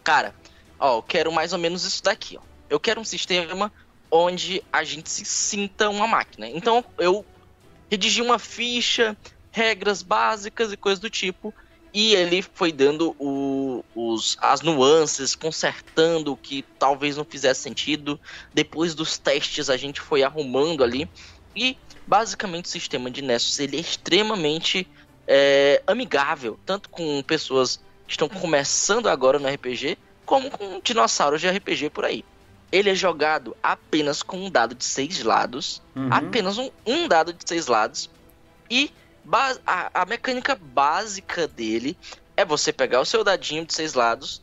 [0.03, 0.33] cara,
[0.79, 2.41] ó, eu quero mais ou menos isso daqui, ó.
[2.69, 3.71] Eu quero um sistema
[4.11, 6.47] onde a gente se sinta uma máquina.
[6.47, 7.25] Então eu
[7.89, 9.17] redigi uma ficha,
[9.51, 11.53] regras básicas e coisas do tipo,
[11.93, 18.19] e ele foi dando o, os, as nuances, consertando o que talvez não fizesse sentido.
[18.53, 21.09] Depois dos testes a gente foi arrumando ali
[21.55, 24.87] e basicamente o sistema de Nessus ele é extremamente
[25.27, 31.49] é, amigável, tanto com pessoas que estão começando agora no RPG, como com dinossauros de
[31.49, 32.23] RPG por aí.
[32.71, 36.09] Ele é jogado apenas com um dado de seis lados, uhum.
[36.11, 38.09] apenas um, um, dado de seis lados,
[38.69, 38.91] e
[39.65, 41.97] a, a mecânica básica dele
[42.37, 44.41] é você pegar o seu dadinho de seis lados,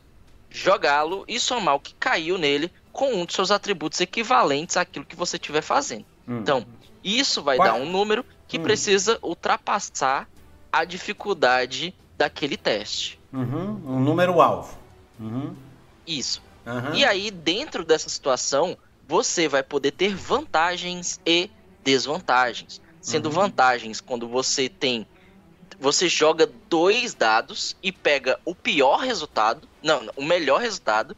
[0.49, 5.15] jogá-lo e somar o que caiu nele com um dos seus atributos equivalentes àquilo que
[5.15, 6.05] você estiver fazendo.
[6.27, 6.39] Uhum.
[6.39, 6.65] Então,
[7.03, 7.67] isso vai Qual?
[7.67, 8.63] dar um número que hum.
[8.63, 10.27] precisa ultrapassar
[10.71, 13.19] a dificuldade daquele teste.
[13.31, 13.81] Uhum.
[13.85, 14.77] Um número alvo.
[15.19, 15.55] Uhum.
[16.05, 16.41] Isso.
[16.67, 16.93] Uhum.
[16.93, 18.77] E aí, dentro dessa situação,
[19.07, 21.49] você vai poder ter vantagens e
[21.83, 22.81] desvantagens.
[23.01, 23.31] Sendo uhum.
[23.31, 25.07] vantagens quando você tem.
[25.79, 29.67] Você joga dois dados e pega o pior resultado.
[29.81, 31.15] Não, o melhor resultado.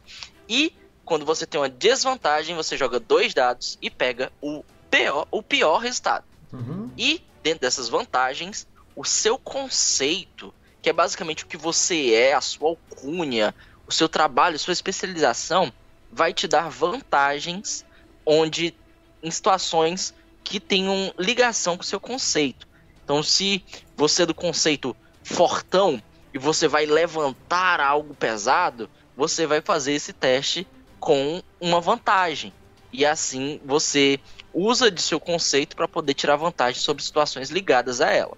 [0.48, 0.72] E
[1.04, 5.78] quando você tem uma desvantagem, você joga dois dados e pega o pior, o pior
[5.78, 6.24] resultado.
[6.52, 6.90] Uhum.
[6.96, 12.40] E, dentro dessas vantagens, o seu conceito, que é basicamente o que você é, a
[12.40, 13.52] sua alcunha,
[13.90, 15.72] o seu trabalho, sua especialização,
[16.10, 17.84] vai te dar vantagens
[18.24, 18.74] onde
[19.22, 22.66] em situações que tenham ligação com o seu conceito.
[23.04, 23.62] Então, se
[23.96, 30.12] você é do conceito fortão e você vai levantar algo pesado, você vai fazer esse
[30.12, 30.66] teste
[30.98, 32.52] com uma vantagem.
[32.92, 34.18] E assim você
[34.52, 38.36] usa de seu conceito para poder tirar vantagem sobre situações ligadas a ela.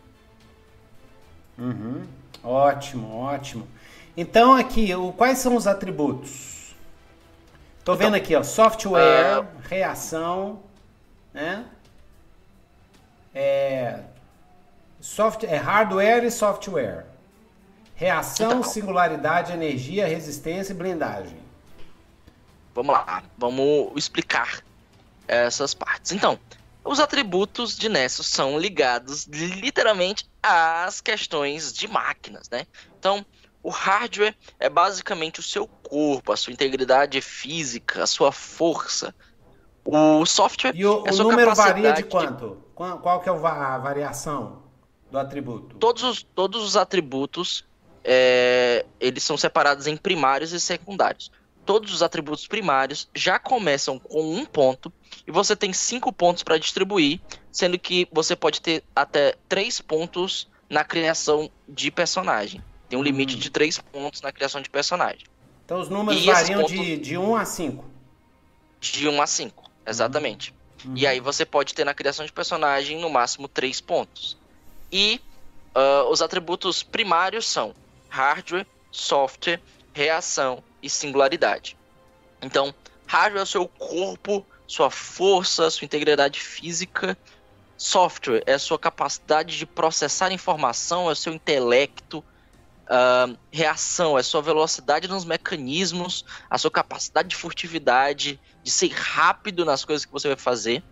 [1.59, 2.07] Uhum.
[2.43, 3.69] Ótimo, ótimo.
[4.17, 6.75] Então aqui, o, quais são os atributos?
[7.85, 9.47] Tô então, vendo aqui, ó, software, uh...
[9.69, 10.63] reação,
[11.33, 11.65] né?
[13.35, 14.01] É,
[15.01, 17.07] soft, é hardware e software.
[17.95, 21.41] Reação, então, singularidade, energia, resistência e blindagem.
[22.75, 24.63] Vamos lá, vamos explicar
[25.27, 26.13] essas partes.
[26.13, 26.39] Então,
[26.85, 32.67] os atributos de Nessus são ligados literalmente às questões de máquinas, né?
[32.99, 33.25] Então,
[33.63, 39.15] o hardware é basicamente o seu corpo, a sua integridade física, a sua força.
[39.85, 42.51] O software e o, é o número varia de quanto?
[42.51, 42.73] De...
[42.75, 44.63] Qual que é a variação
[45.11, 45.77] do atributo?
[45.77, 47.65] Todos os, todos os atributos
[48.05, 51.31] é, eles são separados em primários e secundários
[51.65, 54.93] todos os atributos primários já começam com um ponto
[55.27, 57.21] e você tem cinco pontos para distribuir,
[57.51, 62.63] sendo que você pode ter até três pontos na criação de personagem.
[62.93, 63.39] Tem um limite hum.
[63.39, 65.25] de três pontos na criação de personagem.
[65.65, 67.85] Então os números E variam pontos- de, de 1 a 5.
[68.83, 70.55] De 1 a 5, exatamente.
[70.85, 70.93] Uhum.
[70.95, 74.37] E aí você pode ter na criação de personagem no máximo 3 pontos.
[74.93, 75.23] E
[75.75, 77.75] ah, os atributos primários são
[78.11, 79.63] hardware, software,
[79.95, 81.79] reação e singularidade.
[82.43, 82.75] Então,
[83.07, 87.17] hardware é o seu corpo, sua força, sua integridade física.
[87.79, 92.23] Software é a sua capacidade de processar informação, é o seu intelecto.
[93.53, 99.85] Reação é sua velocidade nos mecanismos, a sua capacidade de furtividade, de ser rápido nas
[99.85, 100.83] coisas que você vai fazer.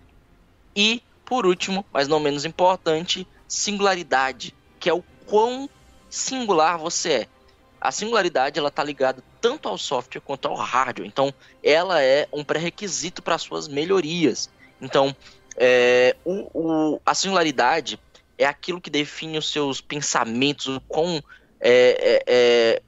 [0.77, 5.69] E, por último, mas não menos importante, singularidade, que é o quão
[6.09, 7.27] singular você é.
[7.81, 11.09] A singularidade ela está ligada tanto ao software quanto ao hardware.
[11.09, 11.33] Então,
[11.63, 14.51] ela é um pré-requisito para suas melhorias.
[14.81, 15.15] Então,
[15.59, 17.99] é, o, o- a singularidade
[18.39, 21.23] é aquilo que define os seus pensamentos, o quão,
[21.61, 22.83] é, é, é,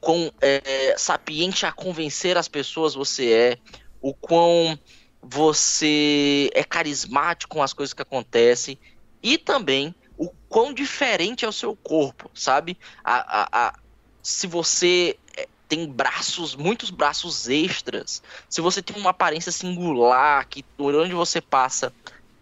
[0.00, 3.58] quão é, sapiente a convencer as pessoas você é,
[4.00, 4.78] o quão
[5.22, 8.78] você é carismático com as coisas que acontecem
[9.22, 12.78] e também o quão diferente é o seu corpo, sabe?
[13.04, 13.74] A, a, a-
[14.22, 20.62] se você é, tem braços, muitos braços extras, se você tem uma aparência singular, que
[20.76, 21.94] por onde você passa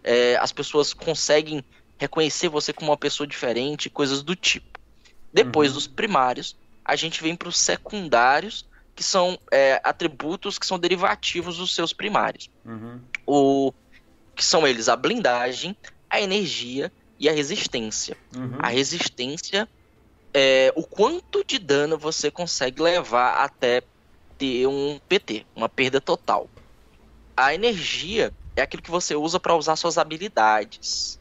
[0.04, 1.64] é, as pessoas conseguem
[2.00, 4.77] reconhecer você como uma pessoa diferente, coisas do tipo.
[5.32, 5.74] Depois Uhum.
[5.74, 11.58] dos primários, a gente vem para os secundários, que são é, atributos que são derivativos
[11.58, 13.00] dos seus primários Uhum.
[13.26, 13.72] o
[14.34, 15.76] que são eles a blindagem,
[16.10, 18.16] a energia e a resistência.
[18.34, 18.58] Uhum.
[18.60, 19.68] A resistência
[20.32, 23.82] é o quanto de dano você consegue levar até
[24.36, 26.48] ter um PT, uma perda total.
[27.36, 31.18] A energia é aquilo que você usa para usar suas habilidades.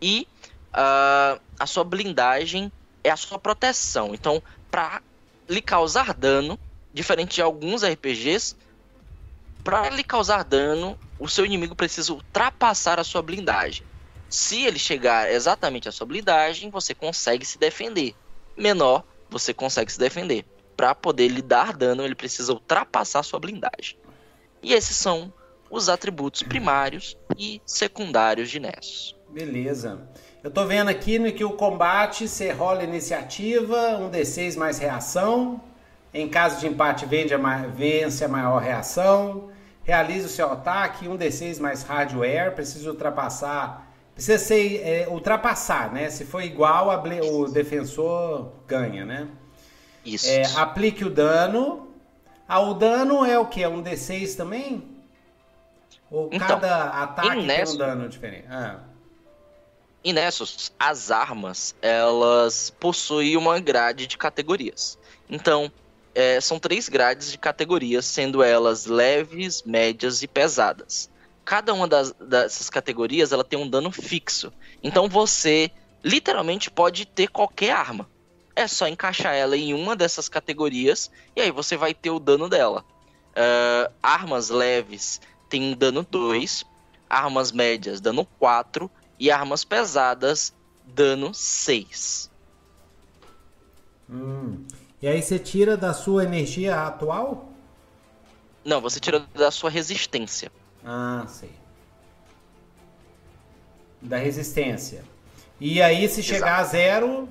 [0.00, 0.26] E
[0.72, 2.70] ah, a sua blindagem
[3.02, 4.14] é a sua proteção.
[4.14, 5.02] Então, para
[5.48, 6.58] lhe causar dano,
[6.92, 8.56] diferente de alguns RPGs,
[9.64, 13.84] para lhe causar dano, o seu inimigo precisa ultrapassar a sua blindagem.
[14.28, 18.14] Se ele chegar exatamente à sua blindagem, você consegue se defender.
[18.56, 20.44] Menor, você consegue se defender.
[20.76, 23.96] Para poder lhe dar dano, ele precisa ultrapassar a sua blindagem.
[24.62, 25.32] E esses são
[25.70, 29.14] os atributos primários e secundários de Nessus.
[29.28, 30.08] Beleza.
[30.42, 35.60] Eu tô vendo aqui no que o combate você rola iniciativa, um D6 mais reação.
[36.12, 39.50] Em caso de empate, vende a vence a maior reação.
[39.84, 42.56] Realiza o seu ataque, um D6 mais hardware.
[42.56, 43.88] Precisa ultrapassar.
[44.14, 46.10] Precisa ser é, ultrapassar, né?
[46.10, 46.88] Se for igual,
[47.22, 49.28] o defensor ganha, né?
[50.04, 50.28] Isso.
[50.28, 51.88] É, aplique o dano.
[52.48, 53.62] Ah, o dano é o que?
[53.62, 54.82] É um D6 também?
[56.10, 58.46] Ou Então, cada ataque tem um dano diferente?
[58.50, 58.91] Ah.
[60.04, 64.98] E Nessus, as armas, elas possuem uma grade de categorias.
[65.30, 65.70] Então,
[66.14, 71.08] é, são três grades de categorias, sendo elas leves, médias e pesadas.
[71.44, 74.52] Cada uma das, dessas categorias, ela tem um dano fixo.
[74.82, 75.70] Então, você
[76.02, 78.08] literalmente pode ter qualquer arma.
[78.54, 82.48] É só encaixar ela em uma dessas categorias e aí você vai ter o dano
[82.48, 82.84] dela.
[83.34, 86.64] Ah, armas leves tem um dano 2,
[87.08, 88.90] armas médias dano 4
[89.22, 90.52] e armas pesadas
[90.84, 92.28] dano 6.
[94.10, 94.64] Hum.
[95.00, 97.48] E aí você tira da sua energia atual?
[98.64, 100.50] Não, você tira da sua resistência.
[100.84, 101.52] Ah, sei.
[104.00, 105.04] Da resistência.
[105.60, 107.28] E aí, se chegar a zero,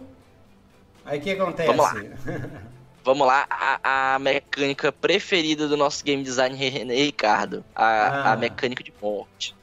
[1.04, 1.67] aí o que acontece?
[1.73, 2.62] Vamos lá.
[3.04, 8.32] Vamos lá, a, a mecânica preferida do nosso game design René Ricardo, a, Ah.
[8.34, 9.56] a mecânica de morte.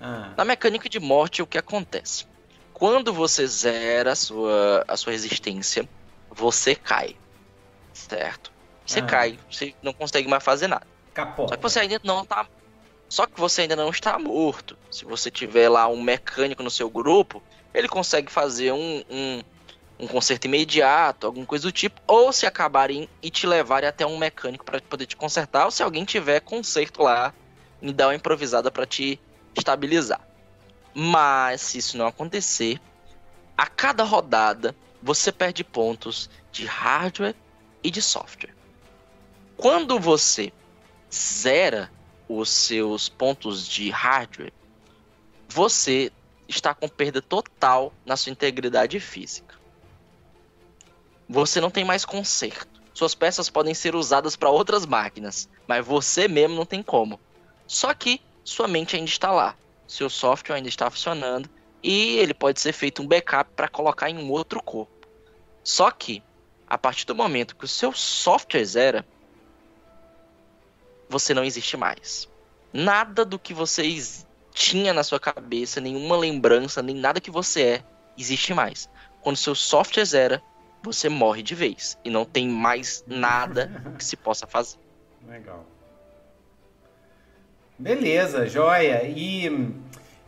[0.00, 2.26] Ah, Na mecânica de morte, o que acontece?
[2.72, 5.88] Quando você zera a sua, a sua resistência,
[6.30, 7.18] você cai.
[7.94, 8.52] Certo?
[8.86, 9.02] Você Ah.
[9.02, 10.86] cai, você não consegue mais fazer nada.
[11.14, 11.54] capota.
[11.54, 12.48] Só que você ainda não tá.
[13.12, 14.78] Só que você ainda não está morto.
[14.90, 19.42] Se você tiver lá um mecânico no seu grupo, ele consegue fazer um, um,
[20.00, 22.00] um conserto imediato, alguma coisa do tipo.
[22.06, 25.82] Ou se acabarem e te levarem até um mecânico para poder te consertar, ou se
[25.82, 27.34] alguém tiver conserto lá
[27.82, 29.22] e dar uma improvisada para te
[29.54, 30.20] estabilizar.
[30.94, 32.80] Mas se isso não acontecer,
[33.56, 37.34] a cada rodada você perde pontos de hardware
[37.82, 38.54] e de software.
[39.56, 40.52] Quando você
[41.12, 41.90] zera
[42.28, 44.52] os seus pontos de hardware,
[45.48, 46.12] você
[46.46, 49.56] está com perda total na sua integridade física.
[51.28, 52.80] Você não tem mais conserto.
[52.94, 57.20] Suas peças podem ser usadas para outras máquinas, mas você mesmo não tem como.
[57.66, 59.54] Só que sua mente ainda está lá,
[59.86, 61.50] seu software ainda está funcionando
[61.82, 65.06] e ele pode ser feito um backup para colocar em um outro corpo.
[65.62, 66.22] Só que
[66.66, 69.06] a partir do momento que o seu software zera,
[71.10, 72.26] você não existe mais.
[72.72, 77.84] Nada do que vocês tinha na sua cabeça, nenhuma lembrança, nem nada que você é,
[78.16, 78.88] existe mais.
[79.20, 80.42] Quando seu software zera,
[80.82, 81.98] você morre de vez.
[82.02, 84.78] E não tem mais nada que se possa fazer.
[85.26, 85.66] Legal.
[87.78, 89.04] Beleza, joia.
[89.04, 89.72] E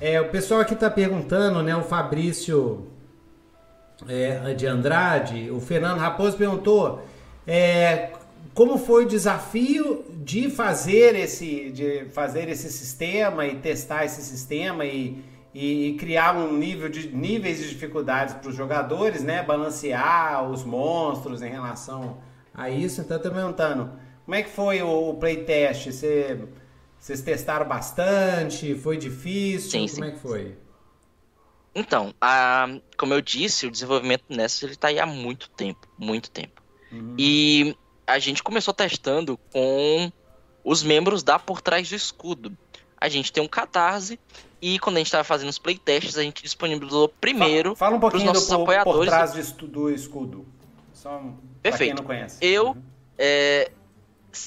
[0.00, 1.74] é, o pessoal aqui está perguntando, né?
[1.74, 2.86] O Fabrício
[4.08, 7.02] é, de Andrade, o Fernando Raposo perguntou
[7.44, 8.10] é,
[8.54, 14.84] como foi o desafio de fazer esse, de fazer esse sistema e testar esse sistema
[14.84, 15.20] e,
[15.52, 19.42] e, criar um nível de níveis de dificuldades para os jogadores, né?
[19.42, 22.18] Balancear os monstros em relação
[22.54, 23.00] a isso.
[23.00, 23.90] Então, estou perguntando,
[24.24, 25.90] como é que foi o, o playtest?
[25.90, 26.38] Você,
[27.00, 28.74] vocês testaram bastante?
[28.76, 29.70] Foi difícil?
[29.70, 30.04] Sim, como sim.
[30.04, 30.56] é que foi?
[31.74, 32.66] Então, a,
[32.98, 36.60] como eu disse, o desenvolvimento nessa ele está aí há muito tempo, muito tempo.
[36.92, 37.14] Uhum.
[37.16, 37.76] E
[38.06, 40.10] a gente começou testando com
[40.64, 42.56] os membros da Por Trás do Escudo.
[43.00, 44.18] A gente tem um catarse
[44.60, 48.00] e quando a gente estava fazendo os playtests, a gente disponibilizou primeiro Fala, fala um
[48.00, 48.98] pouquinho nossos do por, apoiadores.
[48.98, 50.44] por trás do, escudo.
[50.92, 51.96] Só um- pra quem Perfeito.
[51.96, 52.36] não conhece.
[52.44, 52.82] Eu, Uhum.
[53.16, 53.70] é,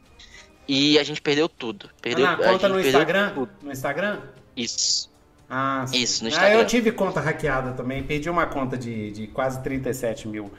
[0.69, 1.89] E a gente perdeu tudo.
[2.03, 3.31] Perdeu, Ah, a na conta no Instagram?
[3.35, 3.51] tudo.
[3.63, 4.21] No Instagram?
[4.57, 5.09] Isso.
[5.49, 5.99] Ah, sim.
[6.03, 6.59] Isso, no Ah, Instagram.
[6.59, 8.03] eu tive conta hackeada também.
[8.03, 10.53] Perdi uma conta de, de quase 37 mil.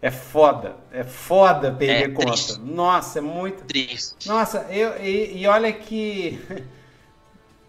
[0.00, 0.76] É foda.
[0.92, 2.26] É foda perder É conta.
[2.32, 2.60] triste.
[2.60, 3.64] Nossa, é muito.
[3.64, 4.28] Triste.
[4.28, 6.38] Nossa, eu, e, e olha que.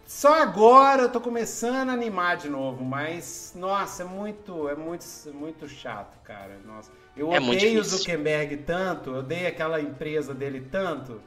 [0.05, 5.05] Só agora eu tô começando a animar de novo, mas nossa, é muito, é muito,
[5.27, 6.59] é muito chato, cara.
[6.65, 7.83] Nossa, eu É odeio o.
[7.83, 11.21] Zuckerberg tanto, eu odeio aquela empresa dele tanto.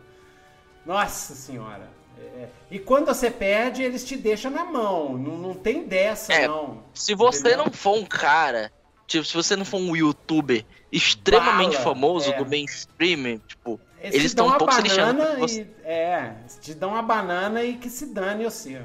[0.84, 1.88] Nossa senhora.
[2.18, 5.16] É, e quando você perde, eles te deixam na mão.
[5.16, 6.82] Não, não tem dessa, É, não.
[6.92, 7.64] Se você Entendeu?
[7.64, 8.72] não for um cara,
[9.07, 12.36] tipo, se você não for um youtuber extremamente Bala, famoso é.
[12.36, 15.66] do mainstream, tipo, Eles, eles estão um pouco se lixando e.
[15.84, 18.82] É, te dão uma banana e que se dane você.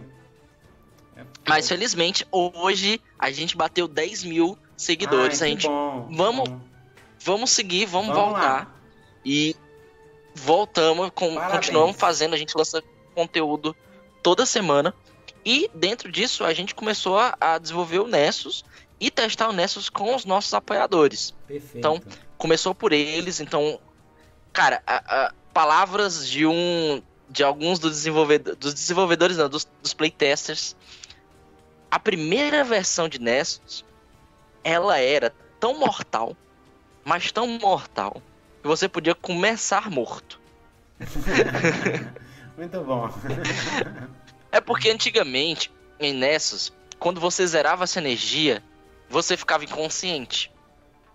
[1.15, 5.41] É Mas felizmente, hoje a gente bateu 10 mil seguidores.
[5.41, 6.59] Ai, a gente bom, vamos- bom.
[7.19, 8.41] vamos seguir, vamos, Vamos voltar.
[8.41, 8.75] lá.
[9.25, 9.55] E
[10.35, 12.81] voltamos, com, continuamos fazendo, a gente lança
[13.15, 13.75] conteúdo
[14.21, 14.93] toda semana.
[15.43, 18.63] E dentro disso, a gente começou a, a desenvolver o Nessus
[18.99, 21.33] e testar o Nessus com os nossos apoiadores.
[21.47, 21.77] Perfeito.
[21.77, 22.01] Então,
[22.37, 23.79] começou por eles, então,
[24.51, 29.93] cara, a- a- palavras de um, de alguns dos desenvolvedores, dos desenvolvedores não, dos, dos
[29.93, 30.75] playtesters,
[31.89, 33.85] a primeira versão de Nessus,
[34.63, 36.35] ela era tão mortal,
[37.03, 38.21] mas tão mortal,
[38.61, 40.39] que você podia começar morto.
[42.57, 43.09] Muito bom.
[44.51, 48.63] É porque antigamente, em Nessus, quando você zerava essa energia,
[49.09, 50.51] você ficava inconsciente.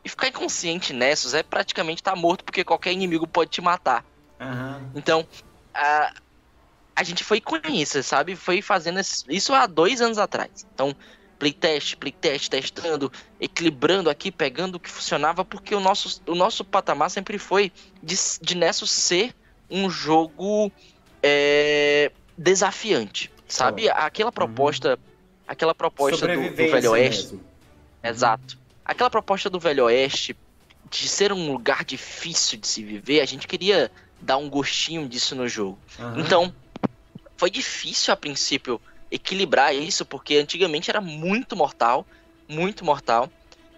[0.05, 4.05] E ficar inconsciente Nessus é praticamente estar morto, porque qualquer inimigo pode te matar.
[4.41, 4.91] Aham.
[4.95, 5.27] Então,
[5.75, 6.13] a,
[6.97, 8.37] a gente foi com isso, sabe?
[8.37, 10.67] Foi fazendo esse- isso há dois anos atrás.
[10.75, 10.95] Então,
[11.39, 17.11] playtest, playtest, testando, equilibrando aqui, pegando o que funcionava, porque o nosso, o nosso patamar
[17.11, 17.73] sempre foi
[18.03, 19.35] de, de Nessus ser
[19.71, 20.73] um jogo
[21.23, 23.89] é, desafiante, sabe?
[23.89, 24.99] Aquela proposta,
[25.47, 27.52] aquela proposta do, do Velho Oeste, mesmo.
[28.03, 28.59] Exato.
[28.85, 30.37] Aquela proposta do Velho Oeste
[30.91, 33.91] de ser um lugar difícil de se viver, a gente queria
[34.21, 35.79] dar um gostinho disso no jogo.
[35.99, 36.21] Aham.
[36.21, 36.55] Então,
[37.37, 38.81] foi difícil a princípio
[39.11, 42.07] equilibrar isso, porque antigamente era muito mortal,
[42.49, 43.31] muito mortal.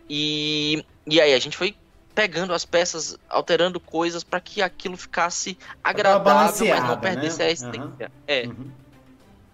[0.09, 1.77] E, e aí a gente foi
[2.15, 7.45] pegando as peças, alterando coisas para que aquilo ficasse agradável, mas não balanceada, perdesse né?
[7.45, 8.13] a essência.
[8.27, 8.47] É.
[8.47, 8.71] Uhum.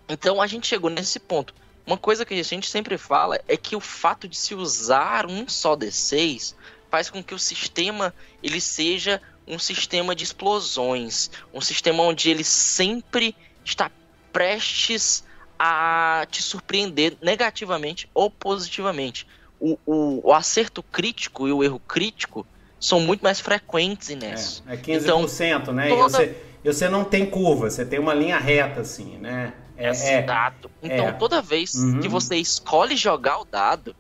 [0.09, 1.55] Então a gente chegou nesse ponto.
[1.87, 5.49] Uma coisa que a gente sempre fala é que o fato de se usar um
[5.49, 6.55] só D6
[6.91, 12.45] faz com que o sistema ele seja um sistema de explosões, um sistema onde ele
[12.45, 13.91] sempre está
[14.33, 15.25] prestes
[15.59, 19.27] a te surpreender negativamente ou positivamente.
[19.59, 22.47] O, o, o acerto crítico e o erro crítico
[22.79, 24.63] são muito mais frequentes nessa.
[24.67, 25.87] É, é 15%, né?
[25.87, 29.53] E toda- você, e você não tem curva, você tem uma linha reta, assim, né?
[29.81, 30.71] É, Exato.
[30.83, 31.13] É, então, é.
[31.13, 32.01] toda vez uhum.
[32.01, 33.97] que você escolhe jogar o dado,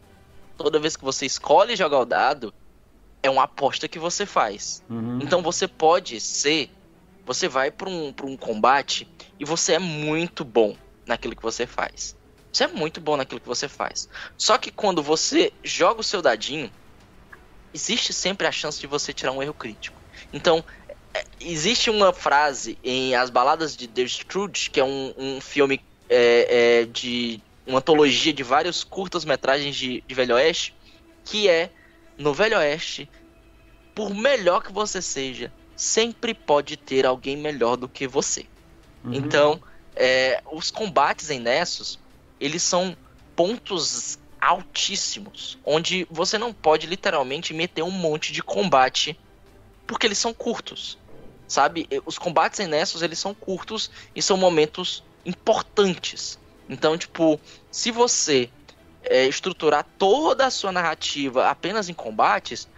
[0.57, 2.53] toda vez que você escolhe jogar o dado,
[3.23, 4.83] é uma aposta que você faz.
[4.91, 5.19] Uhum.
[5.23, 6.71] Então você pode ser.
[7.25, 9.09] Você vai para um, pra um combate
[9.39, 10.77] e você é muito bom
[11.07, 12.17] naquilo que você faz.
[12.53, 14.09] Você é muito bom naquilo que você faz.
[14.37, 16.71] Só que quando você joga o seu dadinho,
[17.73, 20.01] existe sempre a chance de você tirar um erro crítico.
[20.33, 20.65] Então, é,
[21.41, 26.81] existe uma frase em As Baladas de The Scrooge, que é um, um filme é,
[26.81, 30.75] é, de uma antologia de vários curtas-metragens de, de Velho Oeste,
[31.25, 31.71] que é
[32.19, 33.09] no Velho Oeste,
[33.95, 38.47] por melhor que você seja, sempre pode ter alguém melhor do que você.
[39.05, 39.15] Uhum.
[39.15, 39.61] Então,
[39.97, 41.99] é, os combates em Nessus,
[42.39, 42.97] eles são
[43.35, 49.19] pontos altíssimos, onde você não pode literalmente meter um monte de combate,
[49.87, 50.99] porque eles são curtos,
[51.51, 51.89] sabe?
[52.07, 56.39] Os combates em Nessus, eles são curtos e são momentos importantes.
[56.69, 57.41] Então, tipo,
[57.73, 58.49] se você
[59.03, 62.69] é, estruturar toda a sua narrativa apenas em combates,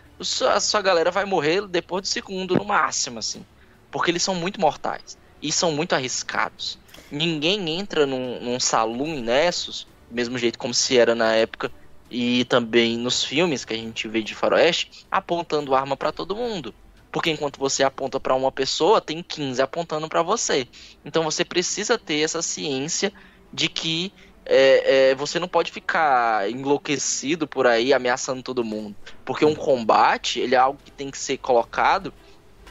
[0.49, 3.45] a sua galera vai morrer depois do segundo no máximo, assim.
[3.91, 6.79] Porque eles são muito mortais e são muito arriscados.
[7.11, 11.71] Ninguém entra num, num salão em Nessus, mesmo jeito como se era na época,
[12.11, 16.75] e também nos filmes que a gente vê de faroeste, apontando arma para todo mundo.
[17.13, 20.67] Porque enquanto você aponta para uma pessoa, tem 15 apontando para você.
[21.05, 23.13] Então você precisa ter essa ciência
[23.53, 24.13] de que
[24.47, 28.97] é, é, você não pode ficar enlouquecido por aí ameaçando todo mundo.
[29.27, 32.13] Porque um combate, ele é algo que tem que ser colocado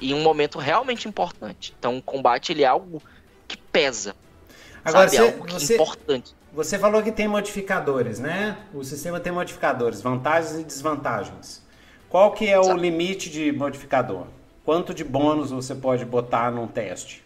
[0.02, 1.76] em um momento realmente importante.
[1.78, 3.02] Então, um combate, ele é algo
[3.48, 4.16] que pesa.
[4.84, 5.12] Agora, sabe?
[5.12, 6.36] Você, é algo que você, importante.
[6.52, 8.58] Você falou que tem modificadores, né?
[8.74, 11.61] O sistema tem modificadores, vantagens e desvantagens.
[12.12, 14.28] Qual que é o limite de modificador?
[14.66, 17.24] Quanto de bônus você pode botar num teste?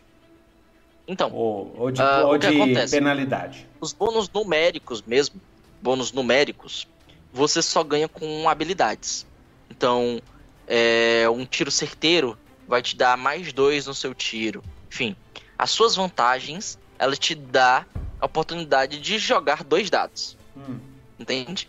[1.07, 2.47] Então, ou, ou de, uh, ou de
[2.91, 3.67] penalidade.
[3.81, 5.41] Os bônus numéricos mesmo,
[5.81, 6.87] bônus numéricos,
[7.33, 9.25] você só ganha com habilidades.
[9.71, 10.21] Então,
[10.67, 14.63] é, um tiro certeiro vai te dar mais dois no seu tiro.
[14.87, 15.15] Enfim,
[15.57, 17.87] as suas vantagens, ela te dá
[18.21, 20.37] a oportunidade de jogar dois dados.
[20.55, 20.77] Hum.
[21.19, 21.67] Entende?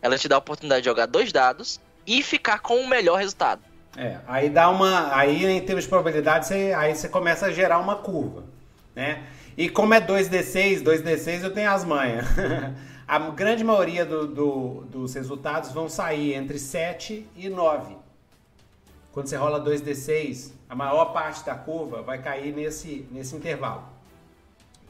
[0.00, 3.62] Ela te dá a oportunidade de jogar dois dados e ficar com o melhor resultado.
[3.96, 5.14] É, aí dá uma.
[5.14, 8.44] Aí em termos de probabilidade, você, aí você começa a gerar uma curva
[8.94, 9.26] né?
[9.56, 12.26] E como é 2D6, 2D6 eu tenho as manhas.
[13.06, 17.96] a grande maioria do, do, dos resultados vão sair entre 7 e 9.
[19.12, 23.84] Quando você rola 2D6, a maior parte da curva vai cair nesse, nesse intervalo.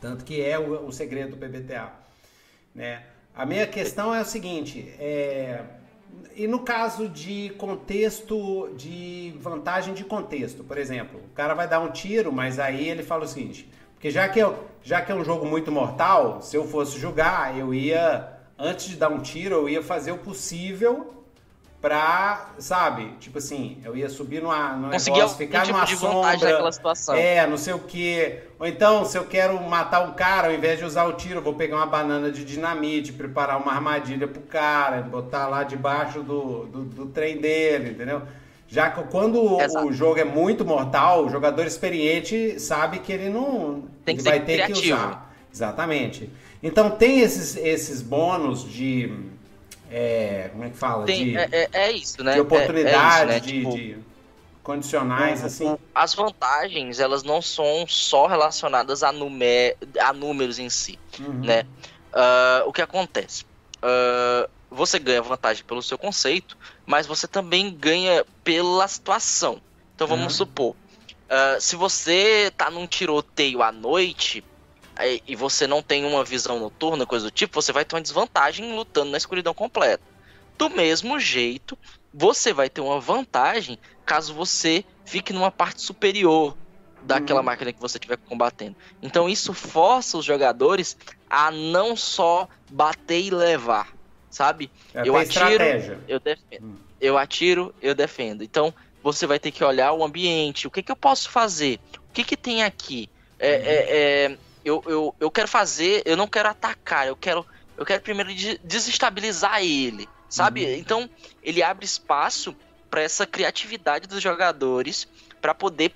[0.01, 1.93] Tanto que é o, o segredo do PBTA.
[2.73, 3.03] Né?
[3.35, 5.63] A minha questão é o seguinte, é...
[6.35, 11.81] e no caso de contexto, de vantagem de contexto, por exemplo, o cara vai dar
[11.81, 15.15] um tiro, mas aí ele fala o seguinte, porque já que, eu, já que é
[15.15, 19.55] um jogo muito mortal, se eu fosse jogar, eu ia, antes de dar um tiro,
[19.55, 21.22] eu ia fazer o possível
[21.83, 26.73] pra, sabe, tipo assim, eu ia subir numa, num Conseguir negócio, ficar tipo numa sombra,
[26.73, 27.15] situação.
[27.17, 30.79] é, não sei o que, ou então, se eu quero matar um cara, ao invés
[30.79, 34.41] de usar o tiro, eu vou pegar uma banana de dinamite, preparar uma armadilha pro
[34.43, 38.23] cara, botar lá debaixo do, do, do trem dele, entendeu?
[38.69, 39.87] Já que quando Exato.
[39.87, 44.41] o jogo é muito mortal, o jogador experiente sabe que ele não tem que vai
[44.41, 44.81] ter criativo.
[44.81, 45.35] que usar.
[45.53, 46.31] Exatamente.
[46.63, 49.13] Então tem esses, esses bônus de.
[49.95, 51.05] É, como é que fala?
[51.05, 52.33] Tem, de, é, é, é isso, né?
[52.33, 53.53] De oportunidade, é, é isso, né?
[53.53, 53.99] de, tipo, de,
[54.63, 55.77] condicionais, assim.
[55.95, 61.41] As vantagens, elas não são só relacionadas a, numer, a números em si, uhum.
[61.45, 61.67] né?
[62.11, 63.45] Uh, o que acontece?
[63.83, 69.61] Uh, você ganha vantagem pelo seu conceito, mas você também ganha pela situação.
[69.95, 70.47] Então vamos uhum.
[70.47, 74.43] supor, uh, se você tá num tiroteio à noite
[75.07, 78.75] e você não tem uma visão noturna, coisa do tipo, você vai ter uma desvantagem
[78.75, 80.03] lutando na escuridão completa.
[80.59, 81.79] Do mesmo jeito,
[82.13, 86.57] você vai ter uma vantagem caso você fique numa parte superior
[87.03, 87.47] daquela uhum.
[87.47, 88.77] máquina que você estiver combatendo.
[89.03, 90.97] Então isso força os jogadores
[91.29, 93.93] a não só bater e levar,
[94.31, 94.71] sabe?
[94.95, 96.01] É eu atiro, estratégia.
[96.07, 96.65] eu defendo.
[96.65, 96.77] Hum.
[97.01, 98.45] Eu atiro, eu defendo.
[98.45, 98.73] Então,
[99.03, 100.69] você vai ter que olhar o ambiente.
[100.69, 101.81] O que, que eu posso fazer?
[101.97, 103.11] O que, que tem aqui?
[103.41, 103.63] É, uhum.
[103.65, 107.45] é, é, eu, eu, eu quero fazer, eu não quero atacar, eu quero,
[107.77, 108.31] eu quero primeiro
[108.63, 110.65] desestabilizar ele, sabe?
[110.65, 110.75] Uhum.
[110.75, 111.11] Então,
[111.43, 112.55] ele abre espaço
[112.91, 115.09] para essa criatividade dos jogadores
[115.41, 115.93] para poder,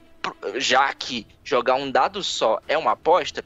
[0.57, 3.45] já que jogar um dado só é uma aposta,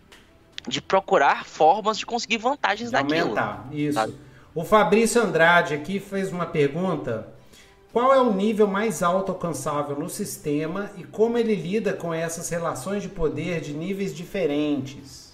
[0.69, 3.31] de procurar formas de conseguir vantagens de daquilo.
[3.31, 3.95] Aumentar, isso.
[3.95, 4.15] Sabe?
[4.55, 7.29] O Fabrício Andrade aqui fez uma pergunta
[7.93, 12.49] qual é o nível mais alto alcançável no sistema e como ele lida com essas
[12.49, 15.33] relações de poder de níveis diferentes.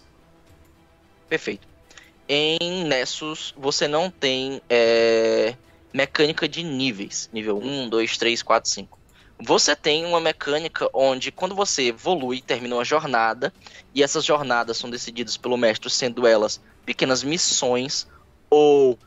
[1.29, 1.67] Perfeito.
[2.29, 5.55] Em Nessus, você não tem é,
[5.93, 7.29] mecânica de níveis.
[7.33, 8.99] Nível 1, 2, 3, 4, 5.
[9.39, 13.53] Você tem uma mecânica onde, quando você evolui, termina uma jornada,
[13.95, 18.07] e essas jornadas são decididas pelo mestre, sendo elas pequenas missões
[18.49, 18.99] ou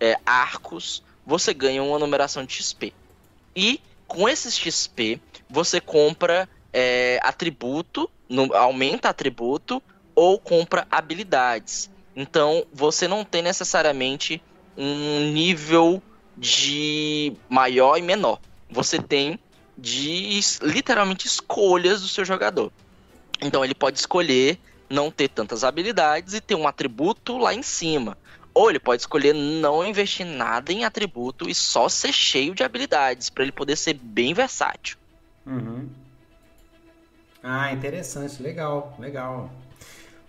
[0.00, 2.92] é, arcos, você ganha uma numeração de XP.
[3.54, 9.82] E com esses XP, você compra é, atributo, no, aumenta atributo,
[10.14, 11.90] ou compra habilidades.
[12.14, 14.40] Então, você não tem necessariamente
[14.76, 16.02] um nível
[16.36, 18.40] de maior e menor.
[18.70, 19.38] Você tem
[19.76, 22.72] de literalmente escolhas do seu jogador.
[23.40, 24.58] Então ele pode escolher
[24.88, 28.16] não ter tantas habilidades e ter um atributo lá em cima.
[28.54, 33.28] Ou ele pode escolher não investir nada em atributo e só ser cheio de habilidades,
[33.28, 34.96] para ele poder ser bem versátil.
[35.44, 35.88] Uhum.
[37.42, 39.50] Ah, interessante, legal, legal.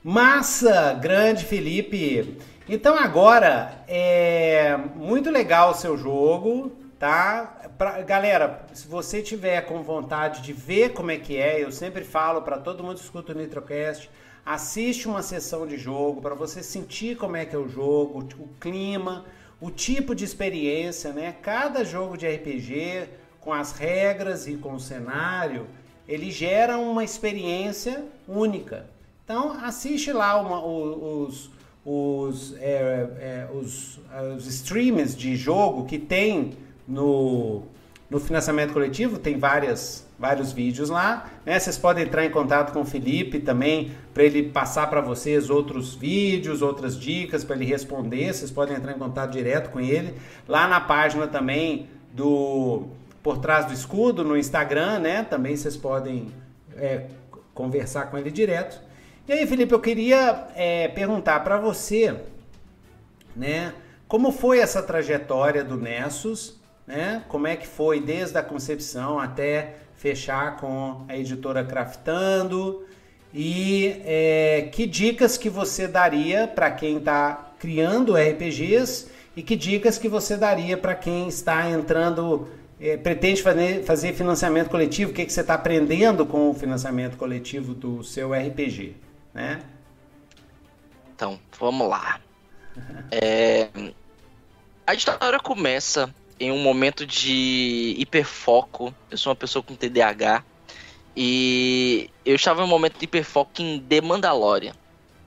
[0.03, 2.37] Massa, grande Felipe.
[2.67, 7.69] Então agora é muito legal o seu jogo, tá?
[7.77, 12.03] Pra, galera, se você tiver com vontade de ver como é que é, eu sempre
[12.03, 14.09] falo para todo mundo que escuta o Nitrocast,
[14.45, 18.47] assiste uma sessão de jogo para você sentir como é que é o jogo, o
[18.59, 19.25] clima,
[19.59, 21.35] o tipo de experiência, né?
[21.41, 23.09] Cada jogo de RPG
[23.41, 25.67] com as regras e com o cenário,
[26.07, 28.87] ele gera uma experiência única.
[29.23, 31.49] Então assiste lá uma, os,
[31.83, 33.99] os, é, é, os,
[34.35, 36.53] os streams de jogo que tem
[36.87, 37.63] no,
[38.09, 41.29] no financiamento coletivo, tem várias, vários vídeos lá.
[41.45, 41.59] Né?
[41.59, 45.95] Vocês podem entrar em contato com o Felipe também para ele passar para vocês outros
[45.95, 48.33] vídeos, outras dicas para ele responder.
[48.33, 50.15] Vocês podem entrar em contato direto com ele.
[50.47, 52.83] Lá na página também do
[53.21, 55.23] Por Trás do Escudo, no Instagram, né?
[55.23, 56.27] Também vocês podem
[56.75, 57.07] é,
[57.53, 58.81] conversar com ele direto.
[59.27, 62.15] E aí, Felipe, eu queria é, perguntar para você,
[63.35, 63.73] né?
[64.07, 67.23] Como foi essa trajetória do Nessus né?
[67.27, 69.75] Como é que foi desde a concepção até
[70.05, 72.85] fechar com a editora Craftando
[73.33, 79.97] e é, que dicas que você daria para quem está criando RPGs e que dicas
[79.97, 82.47] que você daria para quem está entrando,
[82.79, 87.17] é, pretende fazer, fazer financiamento coletivo, o que, que você está aprendendo com o financiamento
[87.17, 88.95] coletivo do seu RPG,
[89.33, 89.63] né?
[91.15, 92.21] Então, vamos lá.
[93.09, 93.69] É,
[94.85, 98.93] a história começa em um momento de hiperfoco.
[99.09, 100.43] Eu sou uma pessoa com TDAH.
[101.15, 104.73] E eu estava em um momento de hiperfoco em The Mandalorian.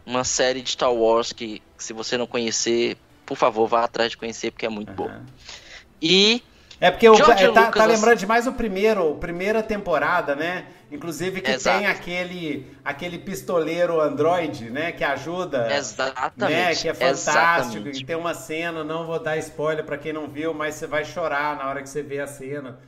[0.05, 4.17] Uma série de Star Wars que, se você não conhecer, por favor, vá atrás de
[4.17, 4.97] conhecer, porque é muito uhum.
[4.97, 5.23] boa.
[6.01, 6.43] E
[6.81, 10.67] é porque o, é, tá, tá, lembrando demais o primeiro, primeira temporada, né?
[10.93, 11.77] Inclusive que Exato.
[11.77, 14.93] tem aquele aquele pistoleiro android, né?
[14.93, 15.75] Que ajuda.
[15.75, 16.53] Exatamente.
[16.53, 17.77] Né, que é fantástico.
[17.77, 18.03] Exatamente.
[18.03, 21.05] E tem uma cena, não vou dar spoiler para quem não viu, mas você vai
[21.05, 22.79] chorar na hora que você vê a cena.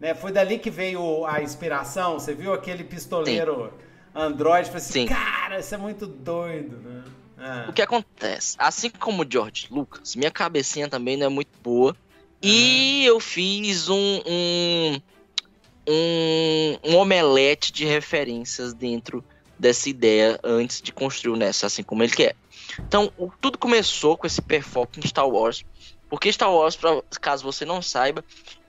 [0.00, 0.12] Né?
[0.12, 2.14] Foi dali que veio a inspiração.
[2.18, 4.22] Você viu aquele pistoleiro Sim.
[4.22, 4.66] android?
[4.66, 5.06] Falei assim, Sim.
[5.06, 7.04] cara, isso é muito doido, né?
[7.38, 7.66] Ah.
[7.68, 8.56] O que acontece?
[8.58, 11.94] Assim como o George Lucas, minha cabecinha também não é muito boa
[12.42, 15.00] e eu fiz um, um,
[15.88, 19.24] um, um, omelete de referências dentro
[19.58, 22.36] dessa ideia antes de construir o Nessa, assim como ele quer.
[22.80, 25.64] Então, o, tudo começou com esse perfoco em Star Wars.
[26.08, 28.24] Porque Star Wars, pra, caso você não saiba,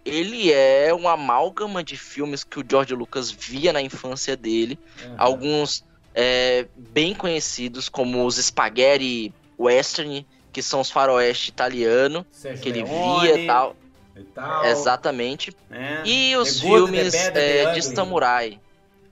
[0.05, 4.80] ele é uma amálgama de filmes que o George Lucas via na infância dele.
[5.03, 5.15] Uhum.
[5.18, 5.84] Alguns
[6.15, 12.83] é, bem conhecidos, como os Spaghetti Western, que são os faroeste italiano, Sérgio que ele
[12.83, 13.75] Leone, via tal.
[14.15, 14.65] e tal.
[14.65, 15.55] Exatamente.
[15.71, 16.01] É.
[16.05, 18.59] E os the filmes good, é, de samurai.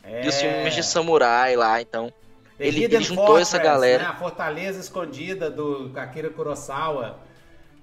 [0.03, 0.25] É.
[0.25, 2.11] E os filmes de samurai lá, então.
[2.59, 4.03] ele, ele juntou Fortress, essa galera.
[4.03, 4.09] Né?
[4.09, 7.19] A Fortaleza Escondida do Akira Kurosawa.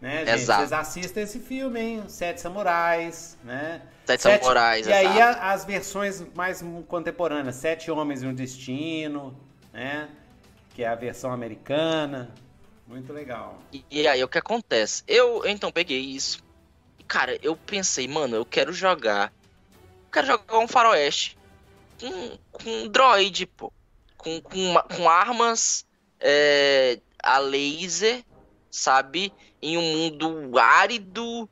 [0.01, 0.31] Né, gente?
[0.31, 0.61] Exato.
[0.63, 2.03] Vocês assistem esse filme, hein?
[2.09, 3.83] Sete Samurais, né?
[4.05, 5.07] Sete, Sete Samurais, E exato.
[5.07, 9.33] aí as versões mais contemporâneas, Sete Homens e um Destino,
[9.73, 10.09] né?
[10.75, 12.35] Que é a versão americana.
[12.93, 13.59] Muito legal.
[13.73, 15.03] E, e aí, o que acontece?
[15.09, 16.45] Eu, então, peguei isso.
[17.09, 19.33] Cara, eu pensei, mano, eu quero jogar.
[19.73, 21.39] Eu quero jogar um faroeste.
[21.99, 23.73] Com, com droid, pô.
[24.19, 25.87] Com, com, com armas
[26.21, 28.23] é, a laser,
[28.71, 29.33] sabe?
[29.63, 31.49] Em um mundo árido,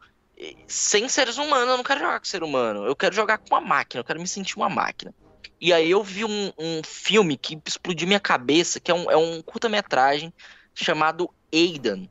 [0.69, 1.71] sem seres humanos.
[1.71, 2.85] Eu não quero jogar com ser humano.
[2.85, 4.01] Eu quero jogar com uma máquina.
[4.01, 5.15] Eu quero me sentir uma máquina.
[5.59, 9.17] E aí eu vi um, um filme que explodiu minha cabeça, que é um, é
[9.17, 10.35] um curta-metragem
[10.75, 12.09] chamado Aidan,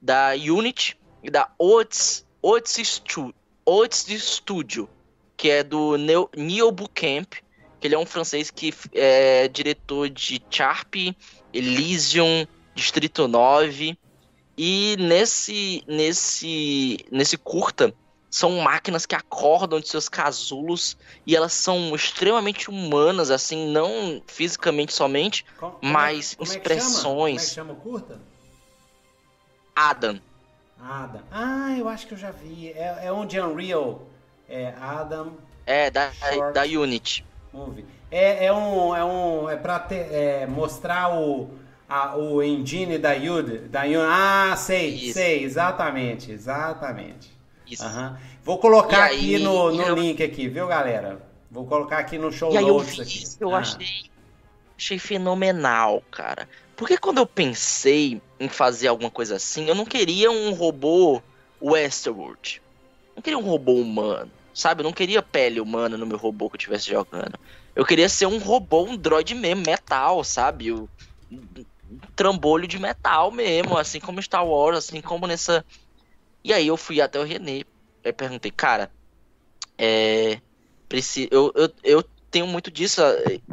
[0.00, 4.88] da Unity e da Otis, Otis Studio,
[5.36, 6.72] que é do Neil, Neil
[7.80, 10.94] que ele é um francês que é diretor de Sharp,
[11.52, 13.98] Elysium, Distrito 9.
[14.56, 17.94] E nesse, nesse, nesse curta,
[18.30, 24.92] são máquinas que acordam de seus casulos e elas são extremamente humanas, assim, não fisicamente
[24.92, 27.02] somente, como, mas como é, expressões.
[27.02, 28.20] É como é que chama curta?
[29.74, 30.20] Adam.
[30.80, 31.22] Adam.
[31.30, 32.70] Ah, eu acho que eu já vi.
[32.70, 34.06] É, é um de Unreal.
[34.48, 35.32] É Adam.
[35.66, 36.10] É, da,
[36.54, 37.24] da Unity.
[37.52, 37.84] Movie.
[38.10, 38.94] É, é um.
[38.94, 39.48] É um.
[39.48, 41.58] É pra ter, é, mostrar o.
[41.88, 44.06] A, o engine da Yud, da Yud.
[44.08, 45.14] Ah, sei, Isso.
[45.14, 47.39] sei, exatamente, exatamente.
[47.70, 47.84] Isso.
[47.84, 48.16] Uhum.
[48.42, 49.94] Vou colocar aqui no, no eu...
[49.94, 51.20] link aqui, viu, galera?
[51.50, 53.22] Vou colocar aqui no show e notes eu aqui.
[53.22, 53.58] Isso, eu ah.
[53.58, 54.10] achei,
[54.76, 56.48] achei fenomenal, cara.
[56.76, 61.22] Porque quando eu pensei em fazer alguma coisa assim, eu não queria um robô
[61.60, 62.62] Westworld.
[63.14, 64.80] Não queria um robô humano, sabe?
[64.80, 67.38] Eu não queria pele humana no meu robô que eu estivesse jogando.
[67.74, 70.72] Eu queria ser um robô, um droid mesmo, metal, sabe?
[70.72, 70.88] Um
[72.16, 75.64] trambolho de metal mesmo, assim como Star Wars, assim como nessa.
[76.42, 77.64] E aí eu fui até o René.
[78.04, 78.90] e perguntei, cara,
[79.78, 80.40] é.
[80.88, 83.00] Preciso, eu, eu, eu tenho muito disso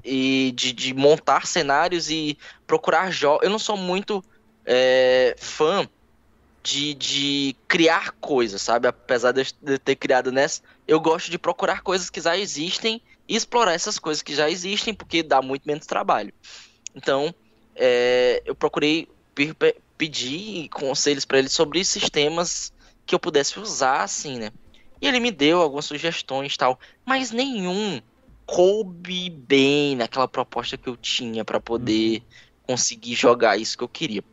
[0.03, 3.43] e de, de montar cenários e procurar jogos.
[3.43, 4.23] Eu não sou muito
[4.65, 5.87] é, fã
[6.63, 8.87] de, de criar coisas, sabe?
[8.87, 13.35] Apesar de eu ter criado nessa, eu gosto de procurar coisas que já existem e
[13.35, 16.33] explorar essas coisas que já existem, porque dá muito menos trabalho.
[16.95, 17.33] Então,
[17.75, 19.07] é, eu procurei
[19.97, 22.73] pedir conselhos para ele sobre sistemas
[23.07, 24.51] que eu pudesse usar, assim, né?
[25.01, 28.01] E ele me deu algumas sugestões tal, mas nenhum
[28.45, 32.25] coube bem naquela proposta que eu tinha para poder uhum.
[32.67, 34.23] conseguir jogar isso que eu queria.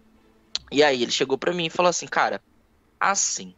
[0.71, 2.43] E aí ele chegou para mim e falou assim, cara,
[2.99, 3.55] assim,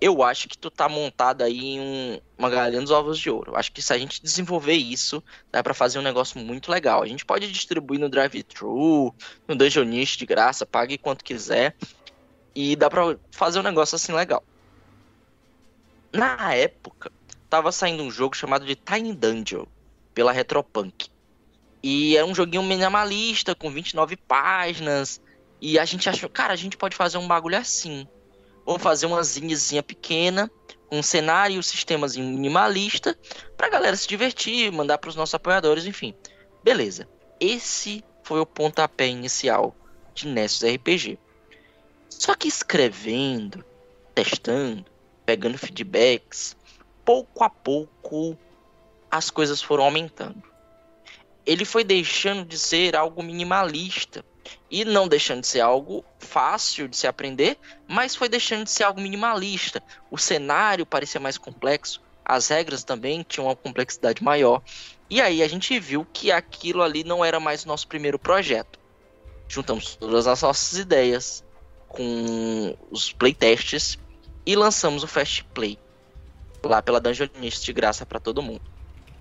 [0.00, 3.52] eu acho que tu tá montado aí em um, uma galinha dos ovos de ouro.
[3.52, 7.02] Eu acho que se a gente desenvolver isso, dá para fazer um negócio muito legal.
[7.02, 9.14] A gente pode distribuir no drive-thru,
[9.48, 11.74] no Dungeonist de graça, pague quanto quiser.
[12.56, 14.42] E dá pra fazer um negócio assim legal.
[16.10, 17.12] Na época,
[17.50, 19.66] tava saindo um jogo chamado de Tiny Dungeon
[20.14, 21.10] pela Retropunk.
[21.82, 25.20] E é um joguinho minimalista, com 29 páginas.
[25.60, 28.08] E a gente achou, cara, a gente pode fazer um bagulho assim.
[28.64, 30.50] Vamos fazer uma zinhazinha pequena,
[30.90, 33.14] um cenário, um sistemazinho minimalista,
[33.54, 36.14] pra galera se divertir, mandar pros nossos apoiadores, enfim.
[36.64, 37.06] Beleza.
[37.38, 39.76] Esse foi o pontapé inicial
[40.14, 41.18] de Nessus RPG.
[42.08, 43.64] Só que escrevendo,
[44.14, 44.84] testando,
[45.24, 46.56] pegando feedbacks,
[47.04, 48.36] pouco a pouco
[49.10, 50.42] as coisas foram aumentando.
[51.44, 54.24] Ele foi deixando de ser algo minimalista
[54.70, 58.84] e não deixando de ser algo fácil de se aprender, mas foi deixando de ser
[58.84, 59.82] algo minimalista.
[60.10, 64.60] O cenário parecia mais complexo, as regras também tinham uma complexidade maior.
[65.08, 68.80] E aí a gente viu que aquilo ali não era mais o nosso primeiro projeto.
[69.48, 71.44] Juntamos todas as nossas ideias
[71.96, 73.98] com os playtests
[74.44, 75.78] e lançamos o Fast Play
[76.62, 78.62] lá pela Dungeonist de graça para todo mundo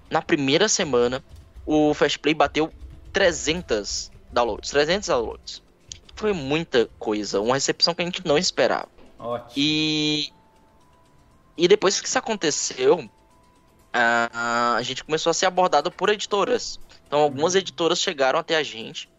[0.10, 1.24] na primeira semana,
[1.66, 2.72] o Fast Play bateu
[3.12, 4.70] 300 downloads.
[4.70, 5.64] 300 downloads.
[6.16, 8.88] Foi muita coisa, uma recepção que a gente não esperava.
[9.20, 9.52] Ótimo.
[9.56, 10.32] E,
[11.58, 13.10] e depois que isso aconteceu,
[13.92, 16.80] a, a gente começou a ser abordado por editoras.
[17.08, 17.60] Então, algumas uhum.
[17.60, 19.10] editoras chegaram até a gente,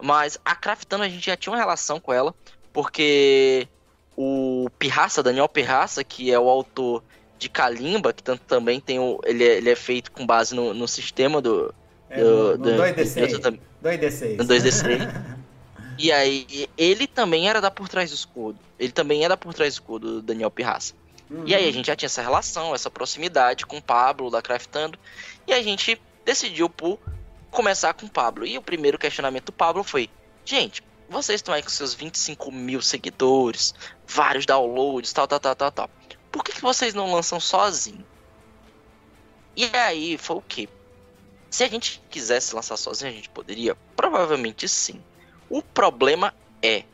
[0.00, 2.34] mas a Craftando a gente já tinha uma relação com ela,
[2.76, 3.66] porque
[4.14, 7.02] o Pirraça, Daniel Pirraça, que é o autor
[7.38, 9.18] de Kalimba, que tanto também tem o.
[9.24, 11.74] Ele é, ele é feito com base no, no sistema do.
[12.10, 13.58] É, do, no, no 2D6.
[13.82, 14.36] 2D6.
[14.36, 15.24] No 2D6.
[15.98, 18.58] e aí, ele também era da Por Trás do Escudo.
[18.78, 20.92] Ele também era por trás do escudo, do Daniel Pirraça.
[21.30, 21.44] Uhum.
[21.46, 24.98] E aí a gente já tinha essa relação, essa proximidade com o Pablo da Craftando.
[25.46, 26.98] E a gente decidiu por
[27.50, 28.46] começar com o Pablo.
[28.46, 30.10] E o primeiro questionamento do Pablo foi:
[30.44, 33.74] Gente, vocês estão aí com seus 25 mil seguidores,
[34.06, 35.90] vários downloads, tal, tal, tal, tal, tal
[36.36, 38.04] por que, que vocês não lançam sozinho?
[39.56, 40.68] E aí foi o que?
[41.48, 43.74] Se a gente quisesse lançar sozinho, a gente poderia?
[43.96, 45.02] Provavelmente sim.
[45.48, 46.84] O problema é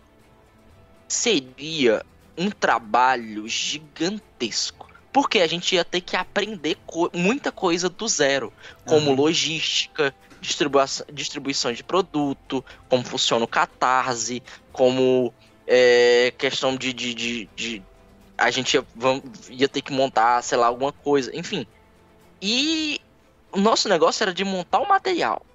[1.09, 2.07] seria
[2.39, 4.89] um trabalho gigantesco.
[5.13, 8.53] Porque a gente ia ter que aprender co muita coisa do zero,
[8.87, 9.17] como uhum.
[9.17, 15.33] logística, distribuição, de produto, como funciona o catarse, como
[15.67, 17.83] é, questão de, de, de, de
[18.37, 18.85] a gente ia,
[19.51, 21.65] ia ter que montar, sei lá, alguma coisa, enfim.
[22.41, 23.01] E
[23.53, 25.47] o nosso negócio era de montar o material.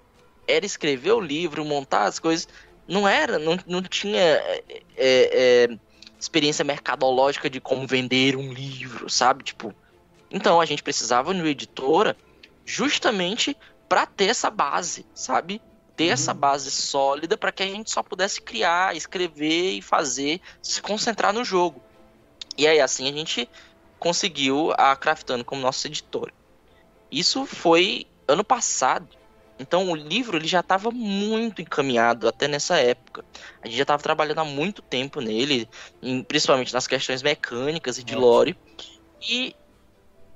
[0.47, 2.47] Era escrever o livro, montar as coisas.
[2.88, 4.63] Não era, não, não tinha é,
[4.95, 5.77] é,
[6.17, 9.43] experiência mercadológica de como vender um livro, sabe?
[9.43, 9.75] Tipo,
[10.31, 12.15] Então a gente precisava de uma editora
[12.65, 13.57] justamente
[13.88, 15.61] para ter essa base, sabe?
[15.95, 16.13] Ter uhum.
[16.13, 21.33] essa base sólida para que a gente só pudesse criar, escrever e fazer, se concentrar
[21.33, 21.81] no jogo.
[22.57, 23.49] E aí assim a gente
[23.99, 26.33] conseguiu a Craftando como nossa editora.
[27.11, 29.07] Isso foi ano passado.
[29.59, 33.25] Então o livro ele já estava muito encaminhado até nessa época.
[33.61, 35.67] A gente já estava trabalhando há muito tempo nele,
[36.27, 38.55] principalmente nas questões mecânicas e de lore.
[39.21, 39.55] E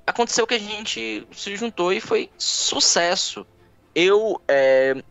[0.06, 3.46] aconteceu que a gente se juntou e foi sucesso.
[3.94, 5.02] Eu, é,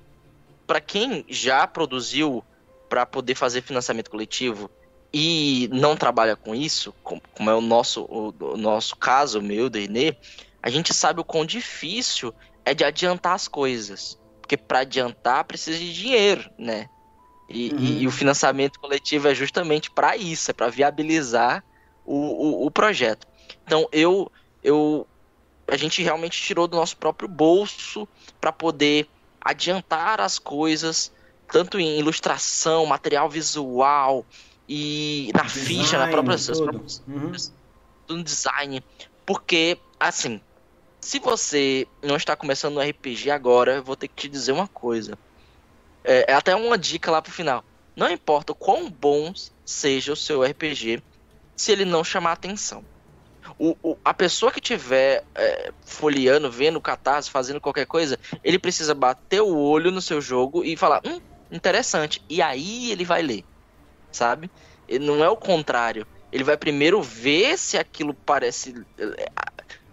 [0.66, 2.44] para quem já produziu
[2.90, 4.70] para poder fazer financiamento coletivo
[5.14, 9.78] e não trabalha com isso, como, é o nosso, o, o nosso caso, meu, do
[9.78, 10.16] Inê,
[10.62, 12.34] a gente sabe o quão difícil
[12.64, 14.20] é de adiantar as coisas.
[14.40, 16.90] Porque para adiantar precisa de dinheiro, né?
[17.50, 17.80] E, uhum.
[17.80, 21.64] e, e o financiamento coletivo é justamente para isso, é para viabilizar
[22.06, 23.28] o, o, o, projeto.
[23.66, 24.32] Então eu,
[24.64, 25.08] eu,
[25.68, 28.08] a gente realmente tirou do nosso próprio bolso
[28.40, 29.08] para poder
[29.40, 31.12] adiantar as coisas,
[31.52, 34.26] tanto em ilustração, material visual
[34.68, 36.86] e na design, ficha, na própria, tudo.
[37.08, 37.32] Uhum.
[38.10, 38.84] no design,
[39.26, 40.42] porque assim
[41.02, 44.68] se você não está começando no RPG agora, eu vou ter que te dizer uma
[44.68, 45.18] coisa.
[46.04, 47.66] É, é até uma dica lá pro final.
[47.96, 49.34] Não importa o quão bom
[49.66, 51.02] seja o seu RPG,
[51.56, 52.86] se ele não chamar atenção.
[53.58, 58.94] O, o, a pessoa que tiver é, folheando, vendo catarse, fazendo qualquer coisa, ele precisa
[58.94, 61.20] bater o olho no seu jogo e falar, hum,
[61.52, 62.24] interessante.
[62.30, 63.44] E aí ele vai ler,
[64.12, 64.50] sabe?
[64.88, 66.06] Ele não é o contrário.
[66.32, 69.26] Ele vai primeiro ver se aquilo parece é,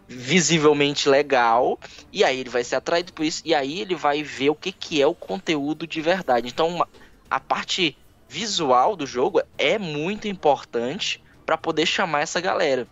[0.07, 1.79] visivelmente legal,
[2.11, 4.73] e aí ele vai ser atraído por isso, e aí ele vai ver o que,
[4.73, 6.49] que é o conteúdo de verdade.
[6.49, 6.87] Então,
[7.29, 12.87] a parte visual do jogo é muito importante para poder chamar essa galera.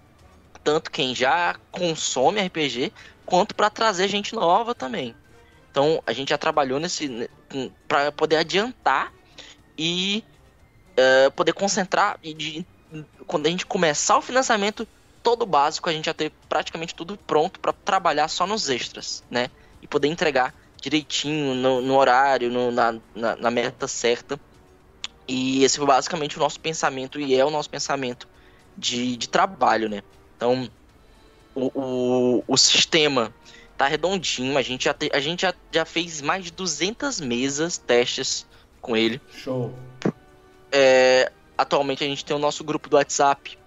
[0.67, 2.93] Tanto quem já consome RPG,
[3.25, 5.15] quanto para trazer gente nova também.
[5.71, 7.31] Então, a gente já trabalhou nesse
[7.87, 9.13] para poder adiantar
[9.79, 10.25] e
[10.99, 12.67] uh, poder concentrar e de,
[13.29, 14.89] quando a gente começar o financiamento
[15.23, 19.49] todo básico, a gente já ter praticamente tudo pronto para trabalhar só nos extras, né?
[19.81, 20.53] E poder entregar
[20.83, 24.37] direitinho no, no horário, no, na, na, na, meta certa.
[25.29, 28.27] E esse foi basicamente o nosso pensamento, e é o nosso pensamento
[28.77, 30.03] de, de trabalho, né?
[30.37, 30.69] Então,
[31.55, 33.33] o, o, o sistema
[33.77, 37.79] tá redondinho, a gente, já, te, a gente já, já fez mais de 200 mesas,
[37.79, 38.47] testes
[38.81, 39.21] com ele.
[39.33, 39.75] Show.
[40.73, 43.59] É, atualmente a gente tem o nosso grupo do WhatsApp,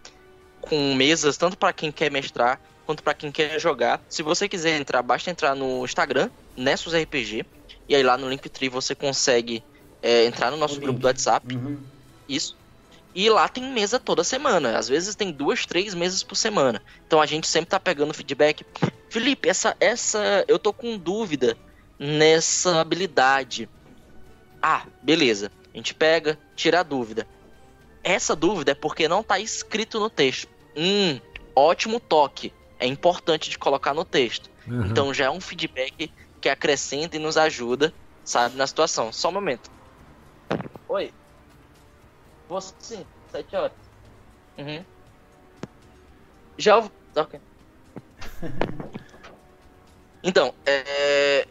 [0.62, 2.60] com mesas tanto para quem quer mestrar
[2.90, 4.02] quanto para quem quer jogar.
[4.10, 7.46] Se você quiser entrar, basta entrar no Instagram, Nessus RPG,
[7.88, 9.64] e aí lá no Linktree você consegue
[10.02, 11.56] é, entrar no nosso grupo do WhatsApp.
[11.56, 11.78] Uhum.
[12.28, 12.58] Isso.
[13.14, 14.78] E lá tem mesa toda semana.
[14.78, 16.82] Às vezes tem duas, três mesas por semana.
[17.06, 18.66] Então a gente sempre tá pegando feedback.
[19.10, 21.58] Felipe, essa, essa, eu tô com dúvida
[21.98, 23.68] nessa habilidade.
[24.62, 25.52] Ah, beleza.
[25.74, 27.28] A gente pega, tira a dúvida.
[28.04, 30.48] Essa dúvida é porque não está escrito no texto.
[30.76, 31.20] Hum,
[31.56, 32.54] ótimo toque.
[32.80, 34.50] É importante de colocar no texto.
[34.68, 34.86] Uhum.
[34.86, 37.94] Então já é um feedback que acrescenta e nos ajuda,
[38.24, 39.12] sabe, na situação.
[39.12, 39.70] Só um momento.
[40.88, 41.12] Oi.
[42.50, 43.72] Você sim, sete horas.
[44.58, 44.84] Uhum.
[46.58, 46.80] Já.
[47.16, 47.40] Ok.
[50.24, 51.48] então, é...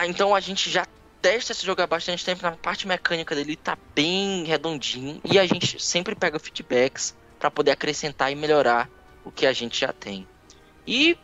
[0.00, 0.86] Então a gente já
[1.22, 5.46] testa esse jogo há bastante tempo, na parte mecânica dele tá bem redondinho e a
[5.46, 8.90] gente sempre pega feedbacks para poder acrescentar e melhorar
[9.24, 10.26] o que a gente já tem.
[10.86, 11.16] E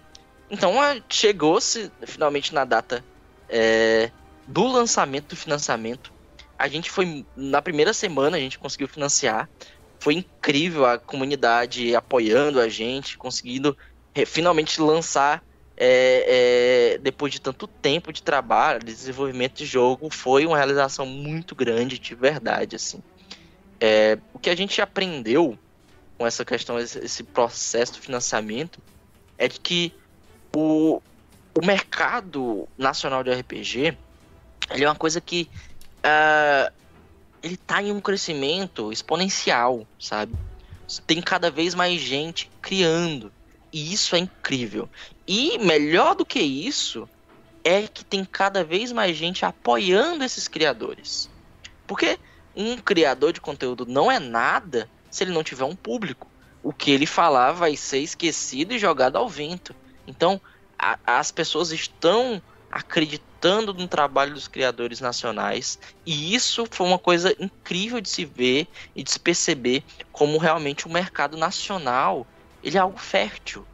[0.50, 0.74] então
[1.10, 3.04] chegou-se finalmente na data
[3.48, 4.10] é,
[4.46, 6.12] do lançamento do financiamento.
[6.58, 9.48] A gente foi na primeira semana a gente conseguiu financiar.
[10.00, 13.76] Foi incrível a comunidade apoiando a gente, conseguindo
[14.26, 15.42] finalmente lançar
[15.76, 21.06] é, é, depois de tanto tempo de trabalho, de desenvolvimento de jogo, foi uma realização
[21.06, 23.00] muito grande, de verdade, assim.
[23.80, 25.56] É, o que a gente aprendeu
[26.16, 28.80] com essa questão, esse, esse processo de financiamento,
[29.38, 29.94] é de que
[30.54, 31.00] o,
[31.54, 33.96] o mercado nacional de RPG
[34.70, 35.48] ele é uma coisa que
[36.04, 36.72] uh,
[37.42, 40.34] ele está em um crescimento exponencial, sabe?
[41.06, 43.32] Tem cada vez mais gente criando.
[43.72, 44.88] E isso é incrível.
[45.26, 47.08] E melhor do que isso
[47.62, 51.28] é que tem cada vez mais gente apoiando esses criadores.
[51.86, 52.18] Porque
[52.56, 56.26] um criador de conteúdo não é nada se ele não tiver um público.
[56.62, 59.74] O que ele falar vai ser esquecido e jogado ao vento.
[60.06, 60.40] Então,
[60.78, 62.42] a, as pessoas estão
[62.78, 68.68] acreditando no trabalho dos criadores nacionais e isso foi uma coisa incrível de se ver
[68.94, 72.24] e de se perceber como realmente o mercado nacional
[72.62, 73.66] ele é algo fértil,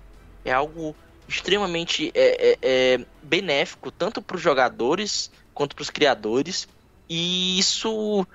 [0.42, 0.96] é algo
[1.28, 6.66] extremamente é, é, é benéfico tanto para os jogadores quanto para os criadores.
[7.08, 8.26] E isso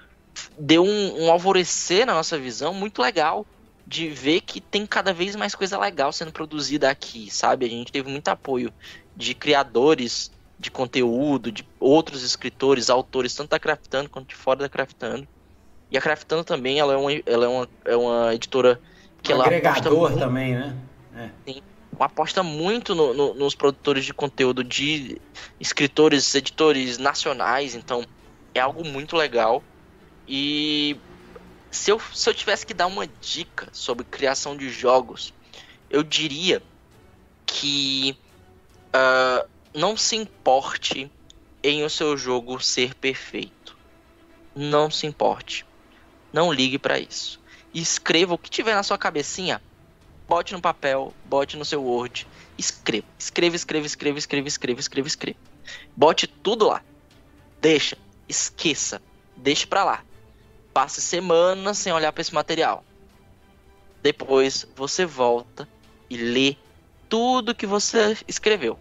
[0.58, 3.46] deu um, um alvorecer na nossa visão muito legal
[3.86, 7.66] de ver que tem cada vez mais coisa legal sendo produzida aqui, sabe?
[7.66, 8.72] A gente teve muito apoio
[9.16, 14.70] de criadores de conteúdo, de outros escritores, autores, tanto da Craftando quanto de fora da
[14.70, 15.28] Craftando.
[15.90, 18.80] E a Craftando também, ela é uma, ela é uma, é uma editora
[19.24, 20.76] que um ela agregador também, né?
[21.16, 21.30] É.
[21.46, 21.62] Sim,
[22.00, 25.20] aposta muito no, no, nos produtores de conteúdo de
[25.60, 28.06] escritores, editores nacionais, então
[28.54, 29.64] é algo muito legal.
[30.28, 30.98] E
[31.72, 35.34] se eu, se eu tivesse que dar uma dica sobre criação de jogos,
[35.90, 36.62] eu diria
[37.46, 38.16] que
[38.94, 41.12] uh, não se importe
[41.62, 43.78] em o seu jogo ser perfeito.
[44.56, 45.66] Não se importe.
[46.34, 47.40] Não ligue para isso.
[47.74, 49.62] Escreva o que tiver na sua cabecinha.
[50.28, 52.28] Bote no papel, bote no seu Word.
[52.58, 55.40] Escreva, escreva, escreva, escreva, escreva, escreva, escreva, escreva.
[55.96, 56.84] Bote tudo lá.
[57.62, 57.98] Deixa,
[58.28, 59.02] esqueça,
[59.36, 60.04] deixe para lá.
[60.74, 62.84] Passe semanas sem olhar para esse material.
[64.02, 65.68] Depois você volta
[66.10, 66.56] e lê
[67.08, 68.80] tudo que você escreveu.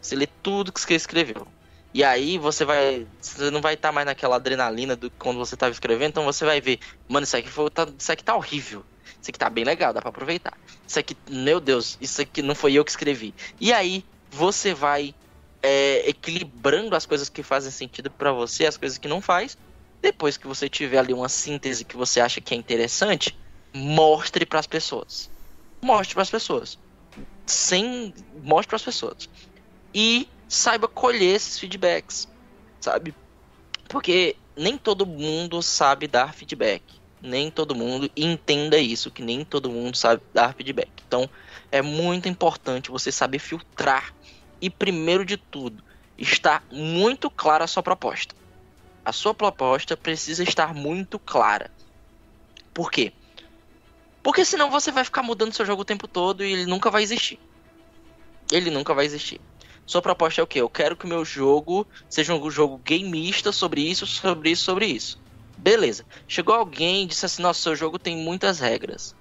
[0.00, 1.46] Você lê tudo que você escreveu.
[1.92, 3.06] E aí você vai.
[3.20, 6.44] Você não vai estar tá mais naquela adrenalina do quando você estava escrevendo, então você
[6.44, 6.78] vai ver,
[7.08, 8.84] mano, isso aqui, foi, tá, isso aqui tá horrível.
[9.20, 10.56] Isso aqui tá bem legal, dá pra aproveitar.
[10.86, 13.34] Isso aqui, meu Deus, isso aqui não foi eu que escrevi.
[13.60, 15.14] E aí você vai
[15.62, 19.56] é, equilibrando as coisas que fazem sentido para você, as coisas que não faz.
[20.00, 23.36] Depois que você tiver ali uma síntese que você acha que é interessante,
[23.72, 25.28] mostre para as pessoas.
[25.82, 26.78] Mostre para as pessoas.
[27.44, 29.28] Sem mostre para as pessoas
[29.94, 32.28] e saiba colher esses feedbacks,
[32.80, 33.14] sabe?
[33.88, 36.82] Porque nem todo mundo sabe dar feedback.
[37.20, 40.90] Nem todo mundo entenda isso, que nem todo mundo sabe dar feedback.
[41.06, 41.28] Então,
[41.70, 44.14] é muito importante você saber filtrar
[44.60, 45.82] e, primeiro de tudo,
[46.16, 48.34] estar muito clara a sua proposta.
[49.04, 51.70] A sua proposta precisa estar muito clara.
[52.72, 53.12] Por quê?
[54.22, 57.02] Porque senão você vai ficar mudando seu jogo o tempo todo e ele nunca vai
[57.02, 57.40] existir.
[58.52, 59.40] Ele nunca vai existir.
[59.88, 60.60] Sua proposta é o quê?
[60.60, 64.84] Eu quero que o meu jogo seja um jogo gameista sobre isso, sobre isso, sobre
[64.84, 65.18] isso.
[65.56, 66.04] Beleza.
[66.28, 69.16] Chegou alguém e disse assim: Nossa, seu jogo tem muitas regras.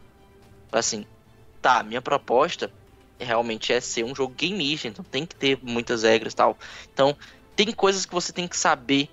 [0.70, 1.05] Assim,
[1.61, 2.70] tá, minha proposta
[3.18, 6.57] realmente é ser um jogo gameista, então tem que ter muitas regras tal.
[6.93, 7.15] Então,
[7.55, 9.09] tem coisas que você tem que saber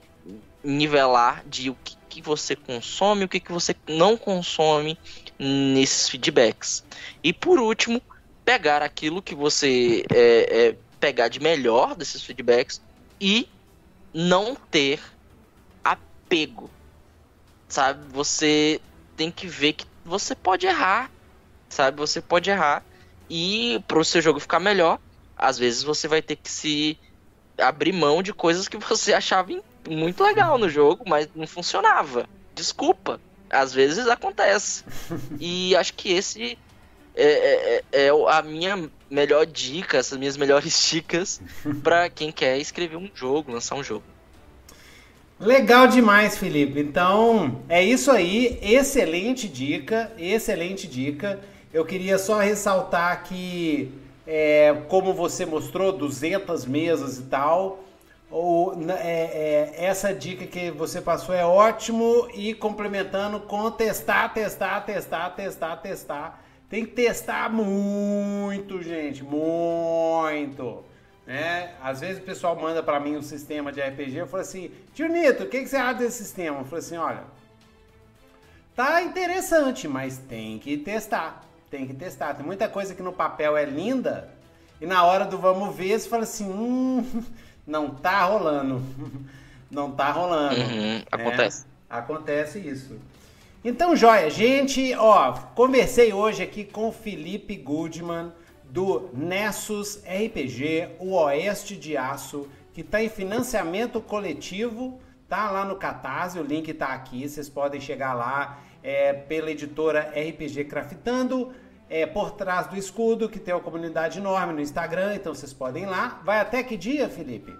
[0.63, 4.99] nivelar de o que, que você consome, o que, que você não consome
[5.39, 6.85] nesses feedbacks.
[7.23, 8.03] E por último,
[8.45, 12.81] pegar aquilo que você é, é, pegar de melhor desses feedbacks
[13.21, 13.47] e
[14.15, 14.99] não ter
[15.85, 16.71] apego.
[17.69, 18.07] Sabe?
[18.11, 18.81] Você
[19.15, 21.11] tem que ver que você pode errar.
[21.69, 21.99] Sabe?
[21.99, 22.83] Você pode errar.
[23.29, 24.99] E para o seu jogo ficar melhor,
[25.37, 26.99] às vezes você vai ter que se
[27.59, 29.53] abrir mão de coisas que você achava
[29.87, 32.27] muito legal no jogo, mas não funcionava.
[32.55, 33.21] Desculpa.
[33.51, 34.85] Às vezes acontece.
[35.39, 36.57] E acho que esse
[37.15, 41.41] é, é, é, é a minha melhor dica, essas minhas melhores dicas
[41.83, 44.05] para quem quer escrever um jogo, lançar um jogo.
[45.39, 46.81] Legal demais, Felipe.
[46.81, 48.59] Então, é isso aí.
[48.63, 51.41] Excelente dica, excelente dica.
[51.73, 53.93] Eu queria só ressaltar que,
[54.27, 57.85] é, como você mostrou, 200 mesas e tal,
[58.31, 64.81] ou, é, é, essa dica que você passou é ótimo e complementando com testar, testar,
[64.83, 66.44] testar, testar, testar
[66.75, 70.83] tem que testar muito, gente, muito.
[71.25, 71.73] Né?
[71.81, 75.07] Às vezes o pessoal manda para mim um sistema de RPG, eu falo assim, tio
[75.07, 76.59] Nito, o que, que você acha desse sistema?
[76.59, 77.23] Eu falo assim, olha,
[78.75, 82.35] tá interessante, mas tem que testar, tem que testar.
[82.35, 84.29] Tem muita coisa que no papel é linda
[84.81, 87.25] e na hora do vamos ver você fala assim, hum,
[87.65, 88.83] não tá rolando,
[89.71, 90.61] não tá rolando.
[90.61, 91.67] Uhum, acontece.
[91.89, 92.99] É, acontece isso.
[93.67, 98.31] Então, joia, gente, ó, conversei hoje aqui com o Felipe Goodman
[98.63, 105.77] do Nessus RPG, o Oeste de Aço, que está em financiamento coletivo, tá lá no
[105.77, 111.55] Catarse, o link está aqui, vocês podem chegar lá é, pela editora RPG Craftando,
[111.89, 115.85] é, por trás do escudo, que tem uma comunidade enorme no Instagram, então vocês podem
[115.85, 116.21] ir lá.
[116.23, 117.57] Vai até que dia, Felipe?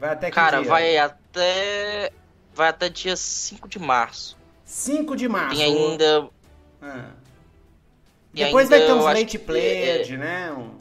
[0.00, 0.66] Vai até que Cara, dia?
[0.66, 2.10] Cara, vai até
[2.54, 4.36] vai até dia 5 de março.
[4.64, 5.56] 5 de março.
[5.56, 6.28] Tem ainda.
[6.80, 7.10] Ah.
[8.32, 10.52] Depois ainda, vai ter uns late pledge, é, né?
[10.52, 10.74] Um...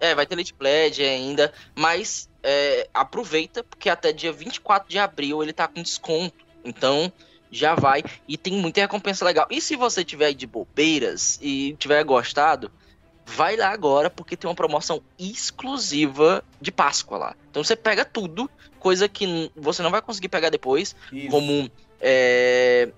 [0.00, 5.42] É, vai ter late pledge ainda, mas é, aproveita, porque até dia 24 de abril
[5.42, 6.44] ele tá com desconto.
[6.64, 7.12] Então,
[7.50, 8.02] já vai.
[8.26, 9.46] E tem muita recompensa legal.
[9.50, 12.70] E se você tiver de bobeiras e tiver gostado,
[13.34, 17.36] vai lá agora porque tem uma promoção exclusiva de Páscoa lá.
[17.50, 21.28] Então você pega tudo, coisa que você não vai conseguir pegar depois, Isso.
[21.30, 21.70] como
[22.00, 22.90] é,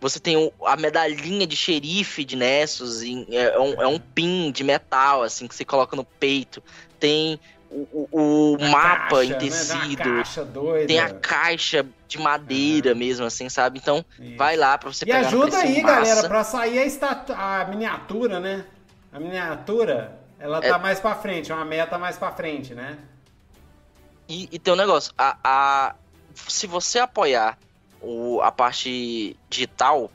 [0.00, 4.62] você tem a medalhinha de xerife de Nessus, é, é um, é um pin de
[4.62, 6.62] metal, assim, que você coloca no peito.
[7.00, 7.38] Tem
[7.70, 9.36] o, o- o mapa caixa, em né?
[9.38, 10.44] tecido.
[10.52, 10.86] Doida.
[10.86, 13.78] Tem a caixa de madeira mesmo, assim, sabe?
[13.78, 14.36] Então, Isso.
[14.36, 15.94] vai lá pra você E pegar no ajuda aí, massa.
[15.94, 16.78] galera, pra sair
[17.34, 18.64] a, a miniatura, né?
[19.12, 20.68] A miniatura, ela É.
[20.70, 22.98] tá mais pra frente, é uma meta mais pra frente, né?
[24.28, 25.94] E, e tem um negócio, a, a-
[26.34, 27.58] se você apoiar
[28.00, 30.10] o, a parte digital,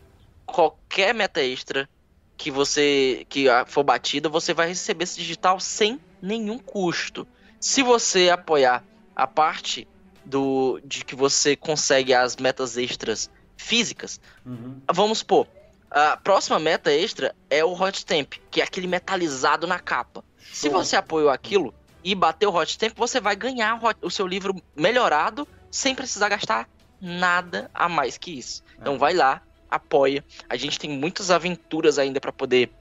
[0.45, 1.89] qualquer meta extra
[2.37, 7.27] que você que for batida, você vai receber esse digital sem nenhum custo.
[7.59, 8.83] Se você apoiar
[9.15, 9.87] a parte
[10.25, 14.81] do de que você consegue as metas extras físicas, Uhum.
[14.91, 15.47] vamos supor,
[15.93, 20.23] a próxima meta extra é o Hot Temp, que é aquele metalizado na capa.
[20.51, 20.71] Se Show.
[20.71, 21.73] você apoiou aquilo
[22.03, 26.67] e bateu o Hot Temp, você vai ganhar o seu livro melhorado sem precisar gastar
[26.99, 28.63] nada a mais que isso.
[28.79, 28.97] Então É.
[28.97, 30.23] vai lá, apoia.
[30.49, 32.71] A gente tem muitas aventuras ainda para poder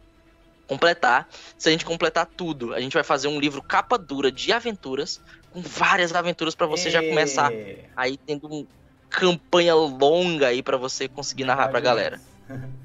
[0.67, 1.29] completar.
[1.59, 5.21] Se a gente completar tudo, a gente vai fazer um livro capa dura de aventuras,
[5.51, 7.09] com várias aventuras para você já É.
[7.09, 7.53] começar
[7.97, 8.67] aí tendo uma
[9.11, 12.21] campanha longa aí para você conseguir narrar pra galera.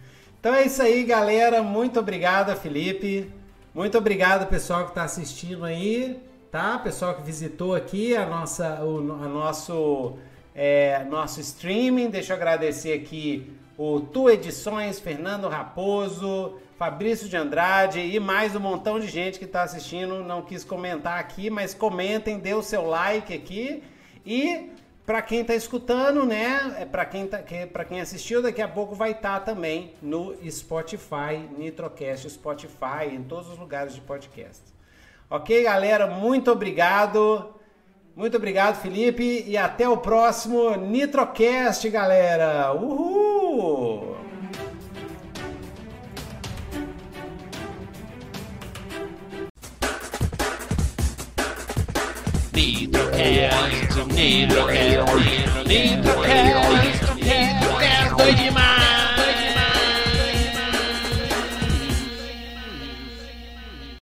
[0.48, 1.62] Então é isso aí, galera.
[1.62, 3.30] Muito obrigado, Felipe.
[3.76, 6.80] Muito obrigado, pessoal que está assistindo aí, tá?
[6.80, 10.14] Pessoal que visitou aqui a nossa, o a nosso,
[10.56, 12.10] é, nosso streaming.
[12.10, 18.62] Deixa eu agradecer aqui o Tu Edições, Fernando Raposo, Fabrício de Andrade e mais um
[18.62, 20.24] montão de gente que está assistindo.
[20.24, 23.84] Não quis comentar aqui, mas comentem, dê o seu like aqui
[24.26, 24.70] e
[25.08, 26.76] Pra quem tá escutando, né?
[26.82, 30.36] É para quem tá, que, para quem assistiu, daqui a pouco vai estar também no
[30.51, 34.62] Spotify, Nitrocast Spotify, em todos os lugares de podcast.
[35.30, 36.08] OK, galera?
[36.08, 37.55] Muito obrigado.
[38.18, 42.74] Muito obrigado, Felipe, e até o próximo Nitrocast, galera.
[42.74, 44.16] Uhul!
[53.18, 59.07] Nitrocast, Nitrocast, Nitrocast, Nitrocast, doido demais.